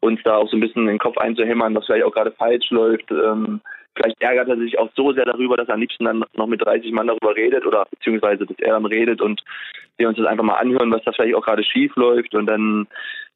[0.00, 3.10] uns da auch so ein bisschen den Kopf einzuhämmern, was vielleicht auch gerade falsch läuft.
[3.10, 3.60] Ähm,
[3.94, 6.64] vielleicht ärgert er sich auch so sehr darüber, dass er am liebsten dann noch mit
[6.64, 9.42] 30 Mann darüber redet oder beziehungsweise, dass er dann redet und
[9.98, 12.86] wir uns das einfach mal anhören, was da vielleicht auch gerade schief läuft und dann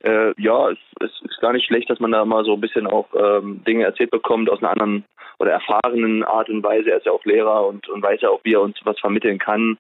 [0.01, 2.87] äh, ja, es, es ist gar nicht schlecht, dass man da mal so ein bisschen
[2.87, 5.05] auch ähm, Dinge erzählt bekommt aus einer anderen
[5.39, 6.91] oder erfahrenen Art und Weise.
[6.91, 9.39] Er ist ja auch Lehrer und, und weiß ja auch, wie er uns was vermitteln
[9.39, 9.79] kann.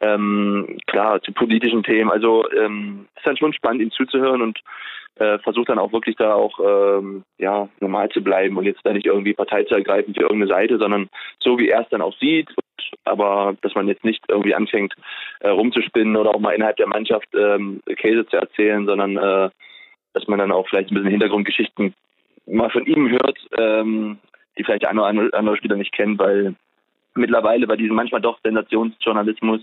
[0.00, 2.10] Ähm, klar, zu politischen Themen.
[2.10, 4.60] Also ähm, ist dann schon spannend, ihm zuzuhören und
[5.16, 8.92] äh, versucht dann auch wirklich da auch ähm, ja normal zu bleiben und jetzt da
[8.92, 11.08] nicht irgendwie Partei zu ergreifen für irgendeine Seite, sondern
[11.40, 12.50] so wie er es dann auch sieht.
[13.04, 14.94] Aber dass man jetzt nicht irgendwie anfängt
[15.40, 19.50] äh, rumzuspinnen oder auch mal innerhalb der Mannschaft ähm, Käse zu erzählen, sondern äh,
[20.14, 21.94] dass man dann auch vielleicht ein bisschen Hintergrundgeschichten
[22.46, 24.18] mal von ihm hört, ähm,
[24.56, 26.54] die vielleicht der eine oder andere Spieler nicht kennt, weil
[27.14, 29.62] mittlerweile bei diesem manchmal doch Sensationsjournalismus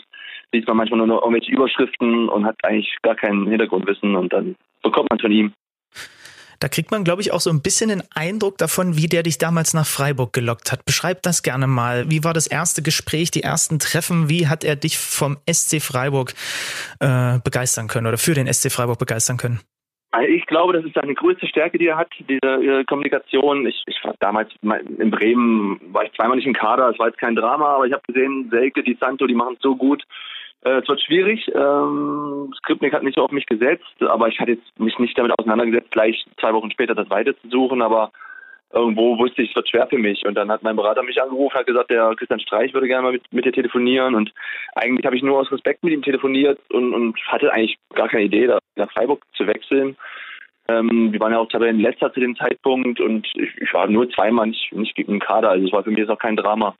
[0.51, 4.55] liest man manchmal nur noch irgendwelche Überschriften und hat eigentlich gar kein Hintergrundwissen und dann
[4.81, 5.53] bekommt man von ihm.
[6.63, 9.37] Da kriegt man, glaube ich, auch so ein bisschen den Eindruck davon, wie der dich
[9.37, 10.85] damals nach Freiburg gelockt hat.
[10.85, 12.09] Beschreib das gerne mal.
[12.09, 14.29] Wie war das erste Gespräch, die ersten Treffen?
[14.29, 16.31] Wie hat er dich vom SC Freiburg
[17.01, 19.59] äh, begeistern können oder für den SC Freiburg begeistern können?
[20.11, 23.67] Also ich glaube, das ist seine größte Stärke, die er hat, diese äh, Kommunikation.
[23.67, 27.19] Ich, ich war damals in Bremen, war ich zweimal nicht im Kader, es war jetzt
[27.19, 30.01] kein Drama, aber ich habe gesehen, Selke, Di Santo, die machen es so gut.
[30.65, 31.49] Äh, es wird schwierig.
[31.53, 35.37] Ähm, Skripnik hat nicht so auf mich gesetzt, aber ich hatte jetzt mich nicht damit
[35.37, 38.11] auseinandergesetzt, gleich zwei Wochen später das weiter zu suchen, aber
[38.71, 40.25] irgendwo wusste ich, es wird schwer für mich.
[40.25, 43.11] Und dann hat mein Berater mich angerufen, hat gesagt, der Christian Streich würde gerne mal
[43.13, 44.15] mit, mit dir telefonieren.
[44.15, 44.33] Und
[44.75, 48.23] eigentlich habe ich nur aus Respekt mit ihm telefoniert und, und hatte eigentlich gar keine
[48.23, 49.95] Idee, da nach Freiburg zu wechseln.
[50.69, 54.47] Ähm, wir waren ja auch Tabellenletzter zu dem Zeitpunkt und ich, ich, war nur zweimal
[54.47, 56.75] nicht, nicht im Kader, also es war für mich jetzt auch kein Drama.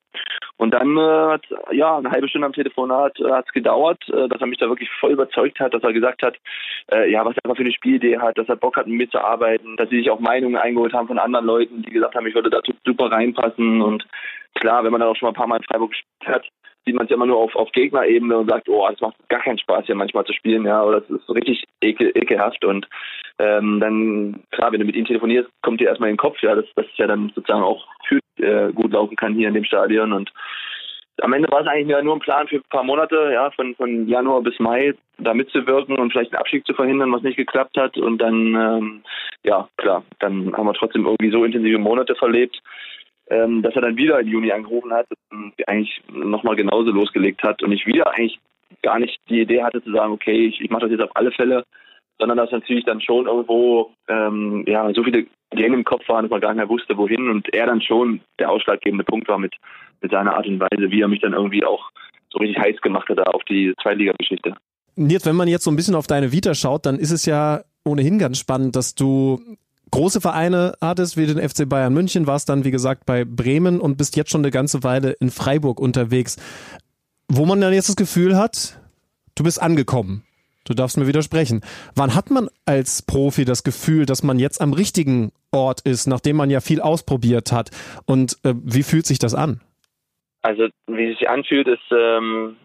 [0.56, 4.30] Und dann äh, hat ja eine halbe Stunde am Telefonat äh, hat es gedauert, äh,
[4.30, 6.38] dass er mich da wirklich voll überzeugt hat, dass er gesagt hat,
[6.92, 9.10] äh, ja, was er einfach für eine Spielidee hat, dass er Bock hat, mit mir
[9.10, 12.28] zu arbeiten, dass sie sich auch Meinungen eingeholt haben von anderen Leuten, die gesagt haben,
[12.28, 13.82] ich würde da super reinpassen.
[13.82, 14.08] Und
[14.56, 16.48] klar, wenn man dann auch schon mal ein paar Mal in Freiburg gespielt hat,
[16.86, 19.42] sieht man es ja immer nur auf, auf Gegnerebene und sagt, oh, das macht gar
[19.42, 22.88] keinen Spaß hier manchmal zu spielen, ja, oder das ist richtig ekel, ekelhaft und
[23.40, 26.56] ähm, dann, klar, wenn du mit ihm telefonierst, kommt dir erstmal in den Kopf, ja,
[26.56, 30.14] dass das ja dann sozusagen auch für, äh, gut laufen kann hier in dem Stadion
[30.14, 30.32] und
[31.22, 34.08] am Ende war es eigentlich nur ein Plan für ein paar Monate, ja, von, von
[34.08, 37.98] Januar bis Mai da mitzuwirken und vielleicht einen Abstieg zu verhindern, was nicht geklappt hat.
[37.98, 39.04] Und dann, ähm,
[39.44, 42.60] ja, klar, dann haben wir trotzdem irgendwie so intensive Monate verlebt,
[43.30, 47.64] ähm, dass er dann wieder im Juni angerufen hat und eigentlich nochmal genauso losgelegt hat
[47.64, 48.40] und ich wieder eigentlich
[48.82, 51.32] gar nicht die Idee hatte zu sagen, okay, ich, ich mache das jetzt auf alle
[51.32, 51.64] Fälle,
[52.20, 56.32] sondern dass natürlich dann schon irgendwo ähm, ja so viele Gänge im Kopf waren, dass
[56.32, 59.54] man gar nicht mehr wusste, wohin und er dann schon der ausschlaggebende Punkt war mit,
[60.02, 61.92] mit seiner Art und Weise, wie er mich dann irgendwie auch
[62.30, 64.56] so richtig heiß gemacht hat auf die Zweitliga-Geschichte.
[64.96, 67.62] Jetzt, wenn man jetzt so ein bisschen auf deine Vita schaut, dann ist es ja
[67.86, 69.40] ohnehin ganz spannend, dass du
[69.94, 73.96] große Vereine hattest, wie den FC Bayern München, warst dann, wie gesagt, bei Bremen und
[73.96, 76.38] bist jetzt schon eine ganze Weile in Freiburg unterwegs.
[77.28, 78.80] Wo man dann jetzt das Gefühl hat,
[79.36, 80.24] du bist angekommen.
[80.66, 81.62] Du darfst mir widersprechen.
[81.96, 86.38] Wann hat man als Profi das Gefühl, dass man jetzt am richtigen Ort ist, nachdem
[86.38, 87.70] man ja viel ausprobiert hat?
[88.08, 89.62] Und äh, wie fühlt sich das an?
[90.42, 92.56] Also, wie es sich anfühlt, ist, ähm,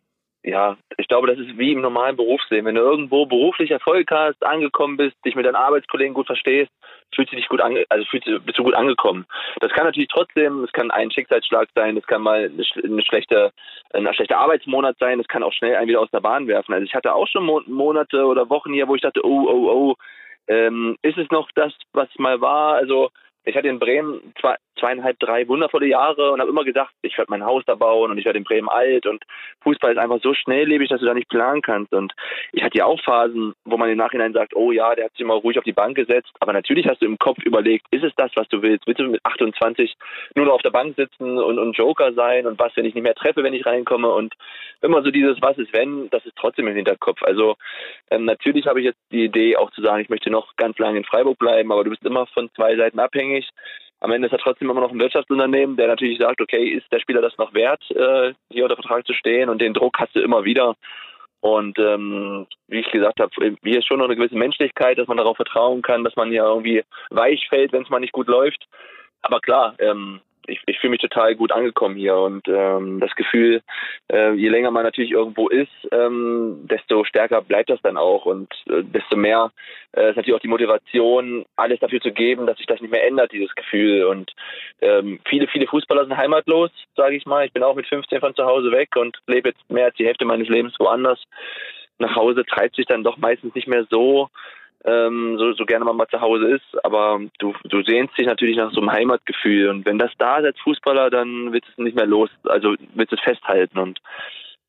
[0.42, 2.64] ja, ich glaube, das ist wie im normalen Berufsleben.
[2.64, 6.70] Wenn du irgendwo beruflich Erfolg hast, angekommen bist, dich mit deinen Arbeitskollegen gut verstehst,
[7.14, 9.26] fühlst du dich gut ange also fühlst bist du gut angekommen.
[9.60, 13.52] Das kann natürlich trotzdem, es kann ein Schicksalsschlag sein, es kann mal eine, schlechte,
[13.92, 16.74] ein schlechter Arbeitsmonat sein, es kann auch schnell einen wieder aus der Bahn werfen.
[16.74, 19.94] Also ich hatte auch schon Monate oder Wochen hier, wo ich dachte, oh, oh, oh,
[20.48, 22.74] ähm, ist es noch das, was mal war?
[22.74, 23.10] Also
[23.44, 27.30] ich hatte in Bremen zwar zweieinhalb, drei wundervolle Jahre und habe immer gesagt, ich werde
[27.30, 29.22] mein Haus da bauen und ich werde in Bremen alt und
[29.62, 31.92] Fußball ist einfach so schnelllebig, dass du da nicht planen kannst.
[31.92, 32.12] Und
[32.52, 35.26] ich hatte ja auch Phasen, wo man im Nachhinein sagt, oh ja, der hat sich
[35.26, 36.30] mal ruhig auf die Bank gesetzt.
[36.40, 38.86] Aber natürlich hast du im Kopf überlegt, ist es das, was du willst?
[38.86, 39.94] Willst du mit 28
[40.34, 43.04] nur noch auf der Bank sitzen und, und Joker sein und was, wenn ich nicht
[43.04, 44.08] mehr treffe, wenn ich reinkomme?
[44.08, 44.34] Und
[44.80, 47.22] immer so dieses Was ist wenn, das ist trotzdem im Hinterkopf.
[47.22, 47.56] Also
[48.10, 50.98] ähm, natürlich habe ich jetzt die Idee auch zu sagen, ich möchte noch ganz lange
[50.98, 53.48] in Freiburg bleiben, aber du bist immer von zwei Seiten abhängig
[54.00, 57.00] am Ende ist er trotzdem immer noch ein Wirtschaftsunternehmen, der natürlich sagt, okay, ist der
[57.00, 59.48] Spieler das noch wert, äh, hier unter Vertrag zu stehen?
[59.48, 60.76] Und den Druck hast du immer wieder.
[61.40, 63.30] Und ähm, wie ich gesagt habe,
[63.62, 66.42] hier ist schon noch eine gewisse Menschlichkeit, dass man darauf vertrauen kann, dass man hier
[66.42, 68.66] irgendwie weich fällt, wenn es mal nicht gut läuft.
[69.22, 73.62] Aber klar, ähm, ich, ich fühle mich total gut angekommen hier und ähm, das Gefühl,
[74.12, 78.52] äh, je länger man natürlich irgendwo ist, ähm, desto stärker bleibt das dann auch und
[78.68, 79.52] äh, desto mehr
[79.96, 83.06] äh, ist natürlich auch die Motivation, alles dafür zu geben, dass sich das nicht mehr
[83.06, 84.04] ändert, dieses Gefühl.
[84.04, 84.32] Und
[84.80, 87.46] ähm, viele, viele Fußballer sind heimatlos, sage ich mal.
[87.46, 90.06] Ich bin auch mit 15 von zu Hause weg und lebe jetzt mehr als die
[90.06, 91.22] Hälfte meines Lebens woanders.
[91.98, 94.28] Nach Hause treibt sich dann doch meistens nicht mehr so
[94.84, 98.56] ähm, so, so gerne man mal zu Hause ist, aber du, du sehnst dich natürlich
[98.56, 101.96] nach so einem Heimatgefühl und wenn das da ist als Fußballer, dann wird es nicht
[101.96, 104.00] mehr los, also wird es festhalten und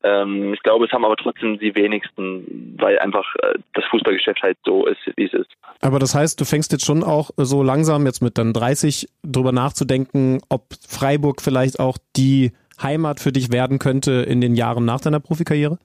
[0.02, 4.56] ähm, ich glaube, es haben aber trotzdem die wenigsten, weil einfach äh, das Fußballgeschäft halt
[4.64, 5.50] so ist, wie es ist.
[5.82, 9.52] Aber das heißt, du fängst jetzt schon auch so langsam jetzt mit dann 30 drüber
[9.52, 15.00] nachzudenken, ob Freiburg vielleicht auch die Heimat für dich werden könnte in den Jahren nach
[15.00, 15.78] deiner Profikarriere?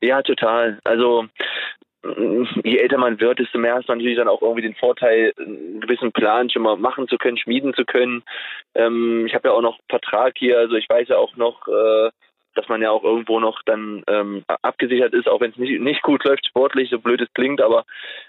[0.00, 0.78] Ja, total.
[0.84, 1.26] Also
[2.64, 5.80] je älter man wird, desto mehr hast du natürlich dann auch irgendwie den Vorteil, einen
[5.80, 8.22] gewissen Plan schon mal machen zu können, schmieden zu können.
[8.74, 12.10] Ähm, ich habe ja auch noch Vertrag hier, also ich weiß ja auch noch, äh,
[12.54, 16.02] dass man ja auch irgendwo noch dann ähm, abgesichert ist, auch wenn es nicht, nicht
[16.02, 17.84] gut läuft sportlich, so blöd es klingt, aber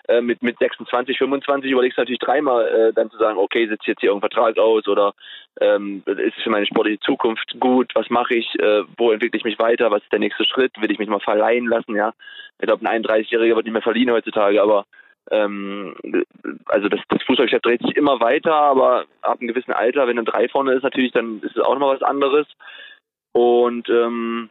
[0.08, 3.92] äh, mit, mit 26, 25 überlegst du natürlich dreimal äh, dann zu sagen, okay, sitze
[3.92, 5.14] jetzt hier irgendein Vertrag aus oder
[5.62, 9.46] ähm, ist es für meine sportliche Zukunft gut, was mache ich, äh, wo entwickle ich
[9.46, 12.14] mich weiter, was ist der nächste Schritt, will ich mich mal verleihen lassen, ja.
[12.60, 14.86] Ich glaube, ein 31-Jähriger wird nicht mehr verliehen heutzutage, aber
[15.32, 15.96] ähm,
[16.66, 20.26] also das, das Fußballgeschäft dreht sich immer weiter, aber ab einem gewissen Alter, wenn ein
[20.26, 22.48] drei vorne ist, natürlich, dann ist es auch nochmal was anderes.
[23.34, 24.50] Und ähm,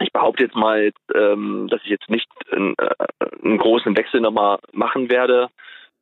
[0.00, 2.94] ich behaupte jetzt mal, ähm, dass ich jetzt nicht einen, äh,
[3.42, 5.48] einen großen Wechsel nochmal machen werde.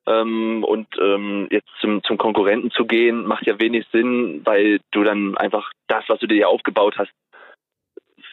[0.07, 5.04] Ähm, und ähm, jetzt zum, zum Konkurrenten zu gehen, macht ja wenig Sinn, weil du
[5.04, 7.12] dann einfach das, was du dir ja aufgebaut hast,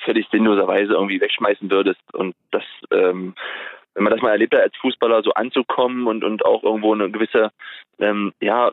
[0.04, 2.02] völlig sinnloserweise irgendwie wegschmeißen würdest.
[2.14, 3.36] Und das, ähm,
[3.94, 7.10] wenn man das mal erlebt hat, als Fußballer so anzukommen und, und auch irgendwo eine
[7.10, 7.52] gewisse,
[8.00, 8.72] ähm, ja,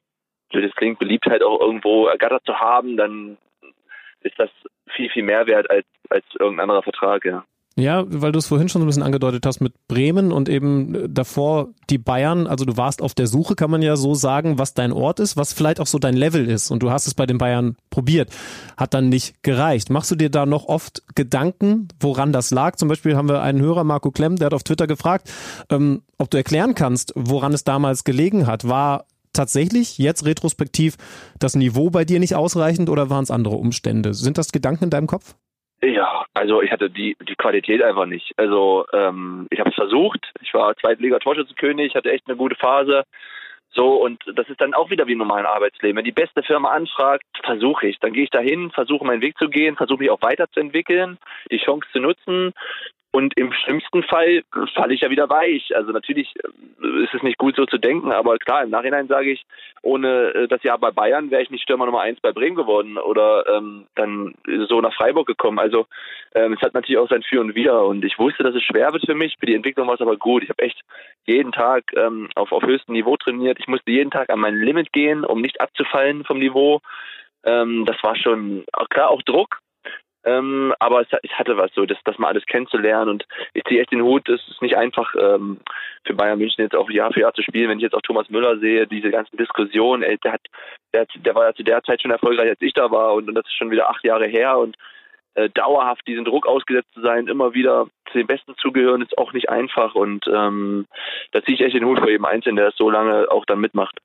[0.52, 3.38] so das klingt, Beliebtheit auch irgendwo ergattert zu haben, dann
[4.20, 4.50] ist das
[4.96, 7.44] viel, viel mehr wert als, als irgendein anderer Vertrag, ja.
[7.74, 11.12] Ja, weil du es vorhin schon so ein bisschen angedeutet hast mit Bremen und eben
[11.12, 12.46] davor die Bayern.
[12.46, 15.38] Also du warst auf der Suche, kann man ja so sagen, was dein Ort ist,
[15.38, 16.70] was vielleicht auch so dein Level ist.
[16.70, 18.30] Und du hast es bei den Bayern probiert.
[18.76, 19.88] Hat dann nicht gereicht.
[19.88, 22.76] Machst du dir da noch oft Gedanken, woran das lag?
[22.76, 25.32] Zum Beispiel haben wir einen Hörer, Marco Klemm, der hat auf Twitter gefragt,
[25.70, 28.68] ähm, ob du erklären kannst, woran es damals gelegen hat.
[28.68, 30.96] War tatsächlich jetzt retrospektiv
[31.38, 34.14] das Niveau bei dir nicht ausreichend oder waren es andere Umstände?
[34.14, 35.34] Sind das Gedanken in deinem Kopf?
[35.82, 38.32] Ja, also ich hatte die die Qualität einfach nicht.
[38.36, 40.20] Also ähm, ich habe es versucht.
[40.40, 43.02] Ich war Zweitliga-Torschützenkönig, hatte echt eine gute Phase.
[43.74, 45.96] So, und das ist dann auch wieder wie im normalen Arbeitsleben.
[45.96, 47.98] Wenn die beste Firma anfragt, versuche ich.
[48.00, 51.18] Dann gehe ich dahin, versuche meinen Weg zu gehen, versuche mich auch weiterzuentwickeln,
[51.50, 52.52] die Chance zu nutzen.
[53.14, 54.42] Und im schlimmsten Fall
[54.74, 55.76] falle ich ja wieder weich.
[55.76, 59.32] Also natürlich äh, ist es nicht gut so zu denken, aber klar, im Nachhinein sage
[59.32, 59.44] ich,
[59.82, 62.96] ohne äh, das Jahr bei Bayern wäre ich nicht Stürmer Nummer eins bei Bremen geworden
[62.96, 64.34] oder ähm, dann
[64.66, 65.58] so nach Freiburg gekommen.
[65.58, 65.86] Also
[66.34, 68.90] ähm, es hat natürlich auch sein Für und Wider und ich wusste, dass es schwer
[68.94, 69.36] wird für mich.
[69.38, 70.42] Für die Entwicklung war es aber gut.
[70.42, 70.80] Ich habe echt
[71.26, 73.58] jeden Tag ähm, auf, auf höchstem Niveau trainiert.
[73.60, 76.80] Ich musste jeden Tag an mein Limit gehen, um nicht abzufallen vom Niveau.
[77.44, 79.58] Ähm, das war schon klar auch Druck,
[80.24, 83.80] ähm, aber es, es, hatte was so, das, das mal alles kennenzulernen und ich ziehe
[83.80, 85.58] echt den Hut, es ist nicht einfach ähm,
[86.04, 87.68] für Bayern München jetzt auch Jahr für Jahr zu spielen.
[87.68, 90.42] Wenn ich jetzt auch Thomas Müller sehe, diese ganzen Diskussionen, ey, der hat,
[90.94, 93.34] der, der war ja zu der Zeit schon erfolgreich, als ich da war und, und
[93.34, 94.76] das ist schon wieder acht Jahre her und
[95.34, 99.32] äh, dauerhaft diesen Druck ausgesetzt zu sein, immer wieder zu den Besten zugehören, ist auch
[99.32, 100.86] nicht einfach und ähm,
[101.32, 103.60] da ziehe ich echt den Hut vor jedem Einzelnen, der das so lange auch dann
[103.60, 103.98] mitmacht.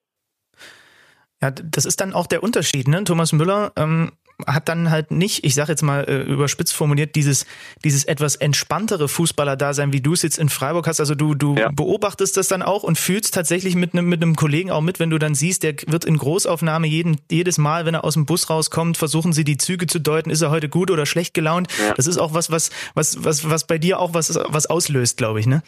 [1.41, 3.03] Ja, das ist dann auch der Unterschied, ne?
[3.03, 4.13] Thomas Müller ähm,
[4.45, 7.47] hat dann halt nicht, ich sage jetzt mal äh, überspitzt formuliert, dieses,
[7.83, 10.99] dieses etwas entspanntere Fußballer-Dasein, wie du es jetzt in Freiburg hast.
[10.99, 11.71] Also du, du ja.
[11.71, 15.09] beobachtest das dann auch und fühlst tatsächlich mit einem mit einem Kollegen auch mit, wenn
[15.09, 18.49] du dann siehst, der wird in Großaufnahme jeden, jedes Mal, wenn er aus dem Bus
[18.49, 21.71] rauskommt, versuchen sie die Züge zu deuten, ist er heute gut oder schlecht gelaunt.
[21.79, 21.95] Ja.
[21.95, 25.39] Das ist auch was, was, was, was, was bei dir auch was, was auslöst, glaube
[25.39, 25.63] ich, ne?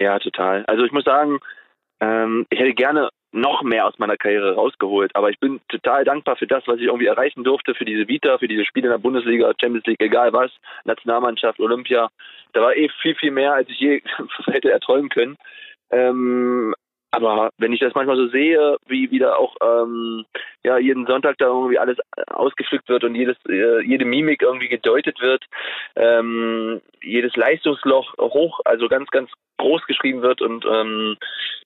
[0.00, 0.64] Ja, total.
[0.66, 1.38] Also ich muss sagen,
[2.00, 5.10] ähm, ich hätte gerne noch mehr aus meiner Karriere rausgeholt.
[5.14, 8.38] Aber ich bin total dankbar für das, was ich irgendwie erreichen durfte, für diese Vita,
[8.38, 10.52] für diese Spiele in der Bundesliga, Champions League, egal was,
[10.84, 12.10] Nationalmannschaft, Olympia.
[12.52, 14.02] Da war eh viel, viel mehr, als ich je
[14.46, 15.36] hätte erträumen können.
[15.90, 16.74] Ähm,
[17.14, 20.24] aber wenn ich das manchmal so sehe, wie wieder auch ähm,
[20.62, 21.98] ja jeden Sonntag da irgendwie alles
[22.28, 25.44] ausgepflückt wird und jedes äh, jede Mimik irgendwie gedeutet wird,
[25.96, 31.16] ähm, jedes Leistungsloch hoch, also ganz ganz groß geschrieben wird und ähm,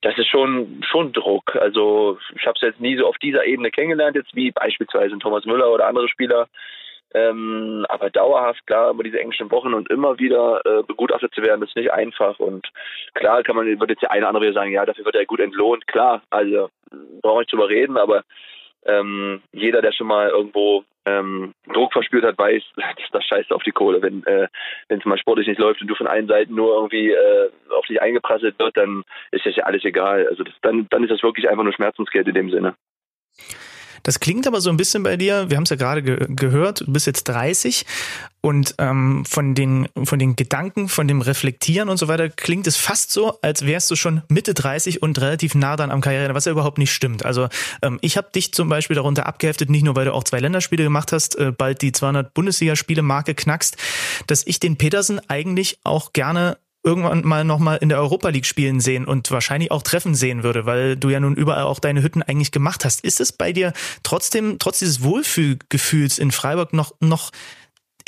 [0.02, 1.56] das ist schon schon Druck.
[1.56, 5.44] Also ich habe es jetzt nie so auf dieser Ebene kennengelernt, jetzt wie beispielsweise Thomas
[5.44, 6.48] Müller oder andere Spieler.
[7.14, 11.62] Ähm, aber dauerhaft, klar, über diese englischen Wochen und immer wieder äh, begutachtet zu werden,
[11.62, 12.38] ist nicht einfach.
[12.38, 12.68] Und
[13.14, 15.40] klar kann man, wird jetzt der eine oder andere sagen, ja, dafür wird er gut
[15.40, 15.86] entlohnt.
[15.86, 16.68] Klar, also
[17.22, 18.24] brauche ich drüber reden, aber
[18.84, 23.62] ähm, jeder, der schon mal irgendwo ähm, Druck verspürt hat, weiß, dass das scheiße auf
[23.62, 24.02] die Kohle.
[24.02, 24.48] Wenn äh,
[24.88, 28.00] es mal sportlich nicht läuft und du von allen Seiten nur irgendwie äh, auf dich
[28.02, 30.26] eingeprasselt wird, dann ist das ja alles egal.
[30.28, 32.74] Also das, dann, dann ist das wirklich einfach nur Schmerzensgeld in dem Sinne.
[34.02, 36.80] Das klingt aber so ein bisschen bei dir, wir haben es ja gerade ge gehört,
[36.80, 37.84] du bist jetzt 30
[38.40, 42.76] und ähm, von, den, von den Gedanken, von dem Reflektieren und so weiter klingt es
[42.76, 46.44] fast so, als wärst du schon Mitte 30 und relativ nah dran am Karriere, was
[46.44, 47.24] ja überhaupt nicht stimmt.
[47.24, 47.48] Also
[47.82, 50.84] ähm, ich habe dich zum Beispiel darunter abgeheftet, nicht nur weil du auch zwei Länderspiele
[50.84, 53.76] gemacht hast, äh, bald die 200 Bundesligaspiele-Marke knackst,
[54.26, 58.80] dass ich den Petersen eigentlich auch gerne irgendwann mal nochmal in der Europa League spielen
[58.80, 62.22] sehen und wahrscheinlich auch treffen sehen würde, weil du ja nun überall auch deine Hütten
[62.22, 63.04] eigentlich gemacht hast.
[63.04, 67.30] Ist es bei dir trotzdem, trotz dieses Wohlfühlgefühls in Freiburg noch, noch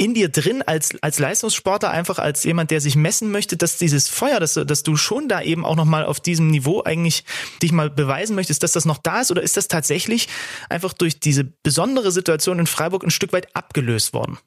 [0.00, 4.08] in dir drin als, als Leistungssportler, einfach als jemand, der sich messen möchte, dass dieses
[4.08, 7.24] Feuer, dass, dass du schon da eben auch nochmal auf diesem Niveau eigentlich
[7.60, 9.30] dich mal beweisen möchtest, dass das noch da ist?
[9.30, 10.28] Oder ist das tatsächlich
[10.70, 14.38] einfach durch diese besondere Situation in Freiburg ein Stück weit abgelöst worden?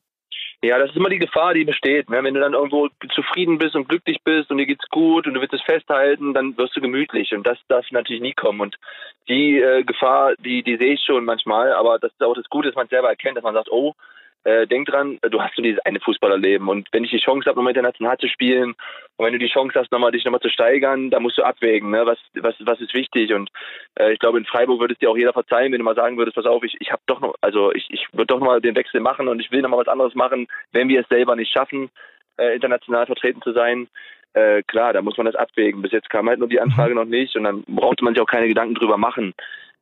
[0.64, 2.10] Ja, das ist immer die Gefahr, die besteht.
[2.10, 2.24] Ne?
[2.24, 5.42] Wenn du dann irgendwo zufrieden bist und glücklich bist und dir geht's gut und du
[5.42, 8.62] willst es festhalten, dann wirst du gemütlich und das darf natürlich nie kommen.
[8.62, 8.78] Und
[9.28, 12.70] die äh, Gefahr, die, die sehe ich schon manchmal, aber das ist auch das Gute,
[12.70, 13.94] dass man selber erkennt, dass man sagt, oh,
[14.44, 17.58] äh, denk dran, du hast nur dieses eine Fußballerleben und wenn ich die Chance habe,
[17.58, 18.76] nochmal international zu spielen
[19.16, 21.92] und wenn du die Chance hast, nochmal dich nochmal zu steigern, dann musst du abwägen,
[21.92, 22.06] ne?
[22.06, 23.50] was, was, was ist wichtig und
[24.00, 26.18] äh, ich glaube, in Freiburg würde es dir auch jeder verzeihen, wenn du mal sagen
[26.18, 28.76] würdest, pass auf, ich, ich habe doch noch, also ich, ich würde doch nochmal den
[28.76, 31.90] Wechsel machen und ich will nochmal was anderes machen, wenn wir es selber nicht schaffen,
[32.38, 33.88] äh, international vertreten zu sein.
[34.34, 35.82] Äh, klar, da muss man das abwägen.
[35.82, 38.28] Bis jetzt kam halt nur die Anfrage noch nicht und dann brauchte man sich auch
[38.28, 39.34] keine Gedanken drüber machen.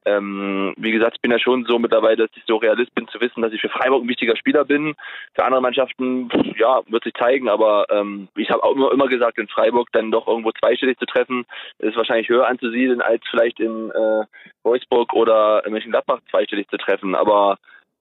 [0.05, 3.19] Ähm, wie gesagt, ich bin ja schon so mittlerweile, dass ich so realist bin, zu
[3.21, 4.95] wissen, dass ich für Freiburg ein wichtiger Spieler bin.
[5.35, 9.37] Für andere Mannschaften, ja, wird sich zeigen, aber ähm, ich habe auch immer, immer gesagt,
[9.37, 11.45] in Freiburg dann doch irgendwo zweistellig zu treffen,
[11.79, 14.25] ist wahrscheinlich höher anzusiedeln, als vielleicht in äh,
[14.63, 17.15] Wolfsburg oder in Mönchengladbach zweistellig zu treffen.
[17.15, 17.57] Aber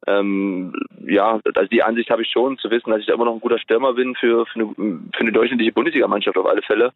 [0.07, 0.73] ähm,
[1.07, 3.41] ja, also die Ansicht habe ich schon, zu wissen, dass ich da immer noch ein
[3.41, 6.93] guter Stürmer bin für, für, eine, für eine durchschnittliche Bundesligamannschaft auf alle Fälle.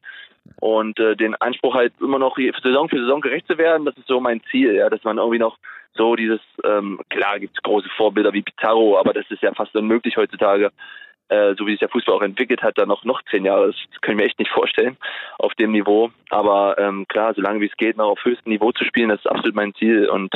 [0.61, 4.07] Und äh, den Anspruch halt immer noch Saison für Saison gerecht zu werden, das ist
[4.07, 5.59] so mein Ziel, ja, dass man irgendwie noch
[5.95, 9.75] so dieses, ähm, klar gibt es große Vorbilder wie Pizarro, aber das ist ja fast
[9.77, 10.73] unmöglich heutzutage,
[11.29, 13.77] äh, so wie sich der Fußball auch entwickelt hat, dann noch, noch zehn Jahre, das
[14.03, 14.97] können wir echt nicht vorstellen
[15.39, 16.11] auf dem Niveau.
[16.31, 19.31] Aber ähm, klar, solange wie es geht, noch auf höchstem Niveau zu spielen, das ist
[19.31, 20.09] absolut mein Ziel.
[20.09, 20.35] Und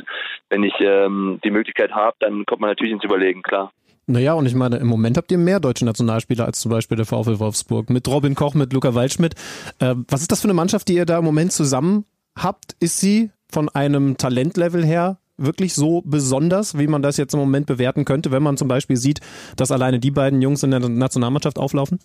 [0.48, 3.72] wenn ich ähm, die Möglichkeit habe, dann kommt man natürlich ins Überlegen, klar.
[4.10, 7.04] Naja, und ich meine, im Moment habt ihr mehr deutsche Nationalspieler als zum Beispiel der
[7.04, 7.90] VfL Wolfsburg.
[7.90, 9.34] Mit Robin Koch, mit Luca Waldschmidt.
[9.80, 12.74] Äh, was ist das für eine Mannschaft, die ihr da im Moment zusammen habt?
[12.80, 17.66] Ist sie von einem Talentlevel her wirklich so besonders, wie man das jetzt im Moment
[17.66, 19.20] bewerten könnte, wenn man zum Beispiel sieht,
[19.56, 22.00] dass alleine die beiden Jungs in der Nationalmannschaft auflaufen?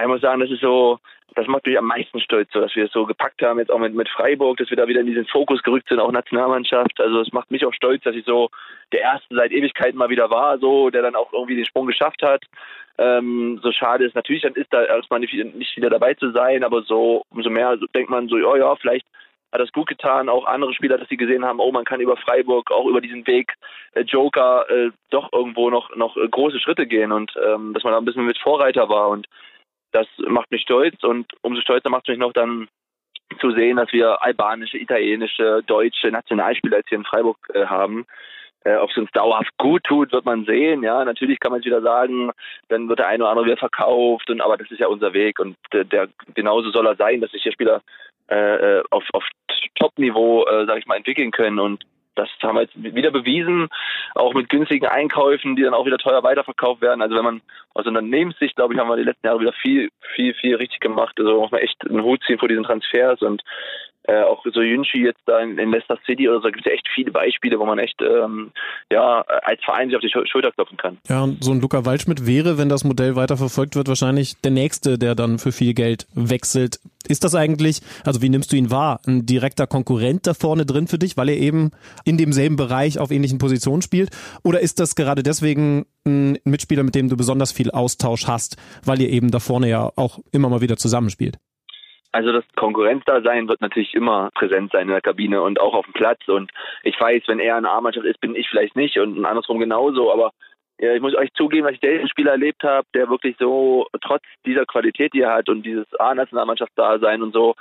[0.00, 0.98] Ich muss sagen, das ist so,
[1.34, 3.78] das macht mich am meisten stolz, so, dass wir es so gepackt haben, jetzt auch
[3.78, 7.00] mit, mit Freiburg, dass wir da wieder in diesen Fokus gerückt sind, auch Nationalmannschaft.
[7.00, 8.50] Also es macht mich auch stolz, dass ich so
[8.92, 12.22] der Erste seit Ewigkeiten mal wieder war, so, der dann auch irgendwie den Sprung geschafft
[12.22, 12.44] hat.
[12.98, 16.64] Ähm, so schade ist natürlich, dann ist da erstmal nicht, nicht wieder dabei zu sein,
[16.64, 19.06] aber so umso mehr denkt man so, ja, ja, vielleicht
[19.52, 22.16] hat das gut getan, auch andere Spieler, dass sie gesehen haben, oh, man kann über
[22.16, 23.54] Freiburg, auch über diesen Weg
[23.92, 27.92] äh, Joker äh, doch irgendwo noch noch äh, große Schritte gehen und ähm, dass man
[27.92, 29.26] da ein bisschen mit Vorreiter war und
[29.92, 32.68] das macht mich stolz und umso stolzer macht es mich noch dann
[33.40, 38.06] zu sehen, dass wir albanische, italienische, deutsche Nationalspieler jetzt hier in Freiburg äh, haben.
[38.64, 40.82] Äh, Ob es uns dauerhaft gut tut, wird man sehen.
[40.82, 42.30] Ja, natürlich kann man es wieder sagen,
[42.68, 44.28] dann wird der eine oder andere wieder verkauft.
[44.30, 47.30] Und aber das ist ja unser Weg und der, der genauso soll er sein, dass
[47.30, 47.80] sich hier Spieler
[48.30, 49.24] äh, äh, auf, auf
[49.76, 51.58] Top-Niveau, äh, sag ich mal, entwickeln können.
[51.58, 53.68] Und das haben wir jetzt wieder bewiesen,
[54.14, 57.02] auch mit günstigen Einkäufen, die dann auch wieder teuer weiterverkauft werden.
[57.02, 57.40] Also wenn man
[57.74, 61.14] aus Unternehmenssicht, glaube ich, haben wir die letzten Jahre wieder viel, viel, viel richtig gemacht.
[61.18, 63.42] Also muss man echt einen Hut ziehen vor diesen Transfers und
[64.10, 66.72] äh, auch so Yunchi jetzt da in, in Leicester City oder so, gibt es ja
[66.72, 68.50] echt viele Beispiele, wo man echt ähm,
[68.90, 70.98] ja als Verein sich auf die Schulter klopfen kann.
[71.08, 74.50] Ja, und so ein Luca Waldschmidt wäre, wenn das Modell weiter verfolgt wird, wahrscheinlich der
[74.50, 76.80] nächste, der dann für viel Geld wechselt.
[77.08, 80.86] Ist das eigentlich, also wie nimmst du ihn wahr, ein direkter Konkurrent da vorne drin
[80.86, 81.70] für dich, weil er eben
[82.04, 84.10] in demselben Bereich auf ähnlichen Positionen spielt?
[84.42, 89.00] Oder ist das gerade deswegen ein Mitspieler, mit dem du besonders viel Austausch hast, weil
[89.00, 91.38] ihr eben da vorne ja auch immer mal wieder zusammenspielt?
[92.12, 95.94] Also das Konkurrenzdasein wird natürlich immer präsent sein in der Kabine und auch auf dem
[95.94, 96.26] Platz.
[96.26, 96.50] Und
[96.82, 100.12] ich weiß, wenn er eine A-Mannschaft ist, bin ich vielleicht nicht und andersrum genauso.
[100.12, 100.32] Aber
[100.80, 104.22] ja, ich muss euch zugeben, dass ich den Spieler erlebt habe, der wirklich so trotz
[104.46, 107.54] dieser Qualität, die er hat und dieses A-Nationalmannschaftsdasein und so,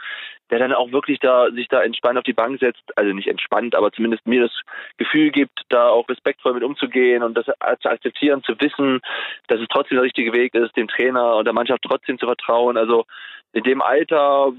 [0.51, 3.75] der dann auch wirklich da sich da entspannt auf die Bank setzt, also nicht entspannt,
[3.75, 4.51] aber zumindest mir das
[4.97, 9.01] Gefühl gibt, da auch respektvoll mit umzugehen und das zu akzeptieren, zu wissen,
[9.47, 12.77] dass es trotzdem der richtige Weg ist, dem Trainer und der Mannschaft trotzdem zu vertrauen.
[12.77, 13.05] Also
[13.53, 14.51] in dem Alter,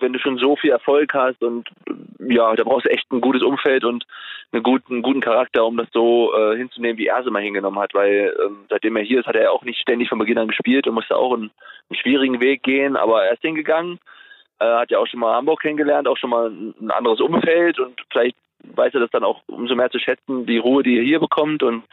[0.00, 1.68] wenn du schon so viel Erfolg hast und
[2.18, 4.06] ja, da brauchst du echt ein gutes Umfeld und
[4.52, 7.94] einen guten, guten Charakter, um das so äh, hinzunehmen, wie er es immer hingenommen hat,
[7.94, 10.86] weil ähm, seitdem er hier ist, hat er auch nicht ständig von Beginn an gespielt
[10.86, 11.50] und musste auch einen,
[11.88, 14.19] einen schwierigen Weg gehen, aber er ist hingegangen, äh,
[14.60, 18.00] hat ja auch schon mal Hamburg kennengelernt, auch schon mal ein, ein anderes Umfeld und
[18.10, 21.20] vielleicht weiß er das dann auch umso mehr zu schätzen, die Ruhe, die er hier
[21.20, 21.62] bekommt.
[21.62, 21.84] Und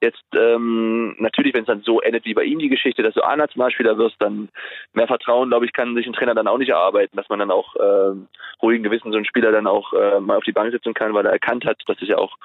[0.00, 3.22] jetzt ähm, natürlich, wenn es dann so endet wie bei ihm die Geschichte, dass du
[3.22, 4.48] A-Nationalspieler wirst, dann
[4.92, 7.50] mehr Vertrauen, glaube ich, kann sich ein Trainer dann auch nicht erarbeiten, dass man dann
[7.50, 8.14] auch äh,
[8.62, 11.26] ruhigen Gewissen so einen Spieler dann auch äh, mal auf die Bank setzen kann, weil
[11.26, 12.36] er erkannt hat, dass es ja auch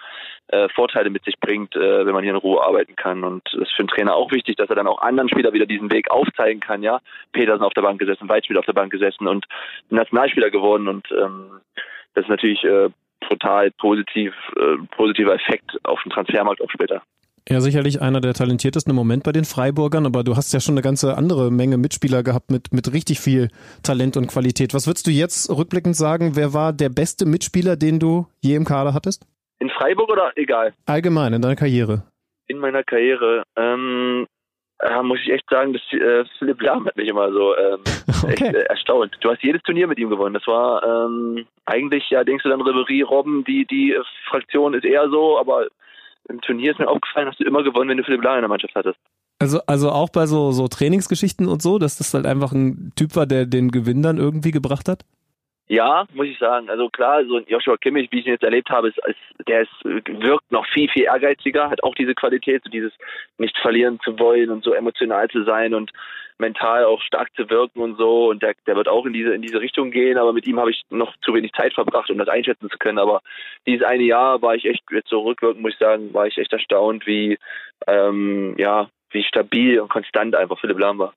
[0.48, 3.24] äh, Vorteile mit sich bringt, äh, wenn man hier in Ruhe arbeiten kann.
[3.24, 5.66] Und das ist für einen Trainer auch wichtig, dass er dann auch anderen Spieler wieder
[5.66, 6.84] diesen Weg aufzeigen kann.
[6.84, 7.00] Ja,
[7.32, 9.46] Petersen auf der Bank gesessen, Weitspiel auf der Bank gesessen und
[9.90, 11.62] Nationalspieler geworden und ähm,
[12.14, 12.90] das ist natürlich äh,
[13.28, 17.02] total positiv, äh, positiver Effekt auf den Transfermarkt auch später.
[17.48, 20.76] Ja, sicherlich einer der talentiertesten im Moment bei den Freiburgern, aber du hast ja schon
[20.76, 23.50] eine ganze andere Menge Mitspieler gehabt mit, mit richtig viel
[23.82, 24.76] Talent und Qualität.
[24.76, 28.66] Was würdest du jetzt rückblickend sagen, wer war der beste Mitspieler, den du je im
[28.66, 29.26] Kader hattest?
[29.60, 30.74] In Freiburg oder egal?
[30.86, 32.04] Allgemein, in deiner Karriere.
[32.48, 33.44] In meiner Karriere.
[33.56, 34.28] Ähm,
[34.82, 37.80] ja, muss ich echt sagen, dass äh, Philipp Lahm hat mich immer so ähm,
[38.24, 38.32] okay.
[38.34, 39.18] echt äh, erstaunt.
[39.22, 40.34] Du hast jedes Turnier mit ihm gewonnen.
[40.34, 43.96] Das war ähm, eigentlich, ja, denkst du dann Ribery, Robben, die, die
[44.30, 45.68] Fraktion ist eher so, aber
[46.30, 48.50] im Turnier ist mir aufgefallen, hast du immer gewonnen, wenn du Philipp Lahm in der
[48.50, 49.00] Mannschaft hattest.
[49.40, 53.16] Also, also auch bei so, so Trainingsgeschichten und so, dass das halt einfach ein Typ
[53.16, 55.04] war, der den Gewinn dann irgendwie gebracht hat?
[55.72, 56.68] Ja, muss ich sagen.
[56.68, 59.62] Also klar, so ein Joshua Kimmich, wie ich ihn jetzt erlebt habe, ist, ist, der
[59.62, 62.92] ist, wirkt noch viel, viel ehrgeiziger, hat auch diese Qualität, so dieses
[63.38, 65.92] nicht verlieren zu wollen und so emotional zu sein und
[66.40, 68.30] mental auch stark zu wirken und so.
[68.30, 70.72] Und der, der wird auch in diese, in diese Richtung gehen, aber mit ihm habe
[70.72, 72.98] ich noch zu wenig Zeit verbracht, um das einschätzen zu können.
[72.98, 73.22] Aber
[73.68, 76.52] dieses eine Jahr war ich echt, jetzt so rückwirkend muss ich sagen, war ich echt
[76.52, 77.38] erstaunt, wie,
[77.86, 81.14] ähm, ja, wie stabil und konstant einfach Philipp Lahm war.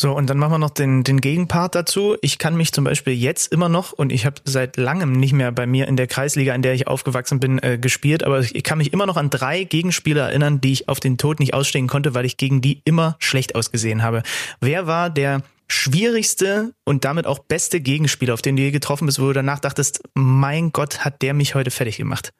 [0.00, 2.16] So, und dann machen wir noch den, den Gegenpart dazu.
[2.22, 5.52] Ich kann mich zum Beispiel jetzt immer noch, und ich habe seit langem nicht mehr
[5.52, 8.78] bei mir in der Kreisliga, in der ich aufgewachsen bin, äh, gespielt, aber ich kann
[8.78, 12.14] mich immer noch an drei Gegenspieler erinnern, die ich auf den Tod nicht ausstehen konnte,
[12.14, 14.22] weil ich gegen die immer schlecht ausgesehen habe.
[14.62, 19.20] Wer war der schwierigste und damit auch beste Gegenspieler, auf den du je getroffen bist,
[19.20, 22.32] wo du danach dachtest, mein Gott, hat der mich heute fertig gemacht?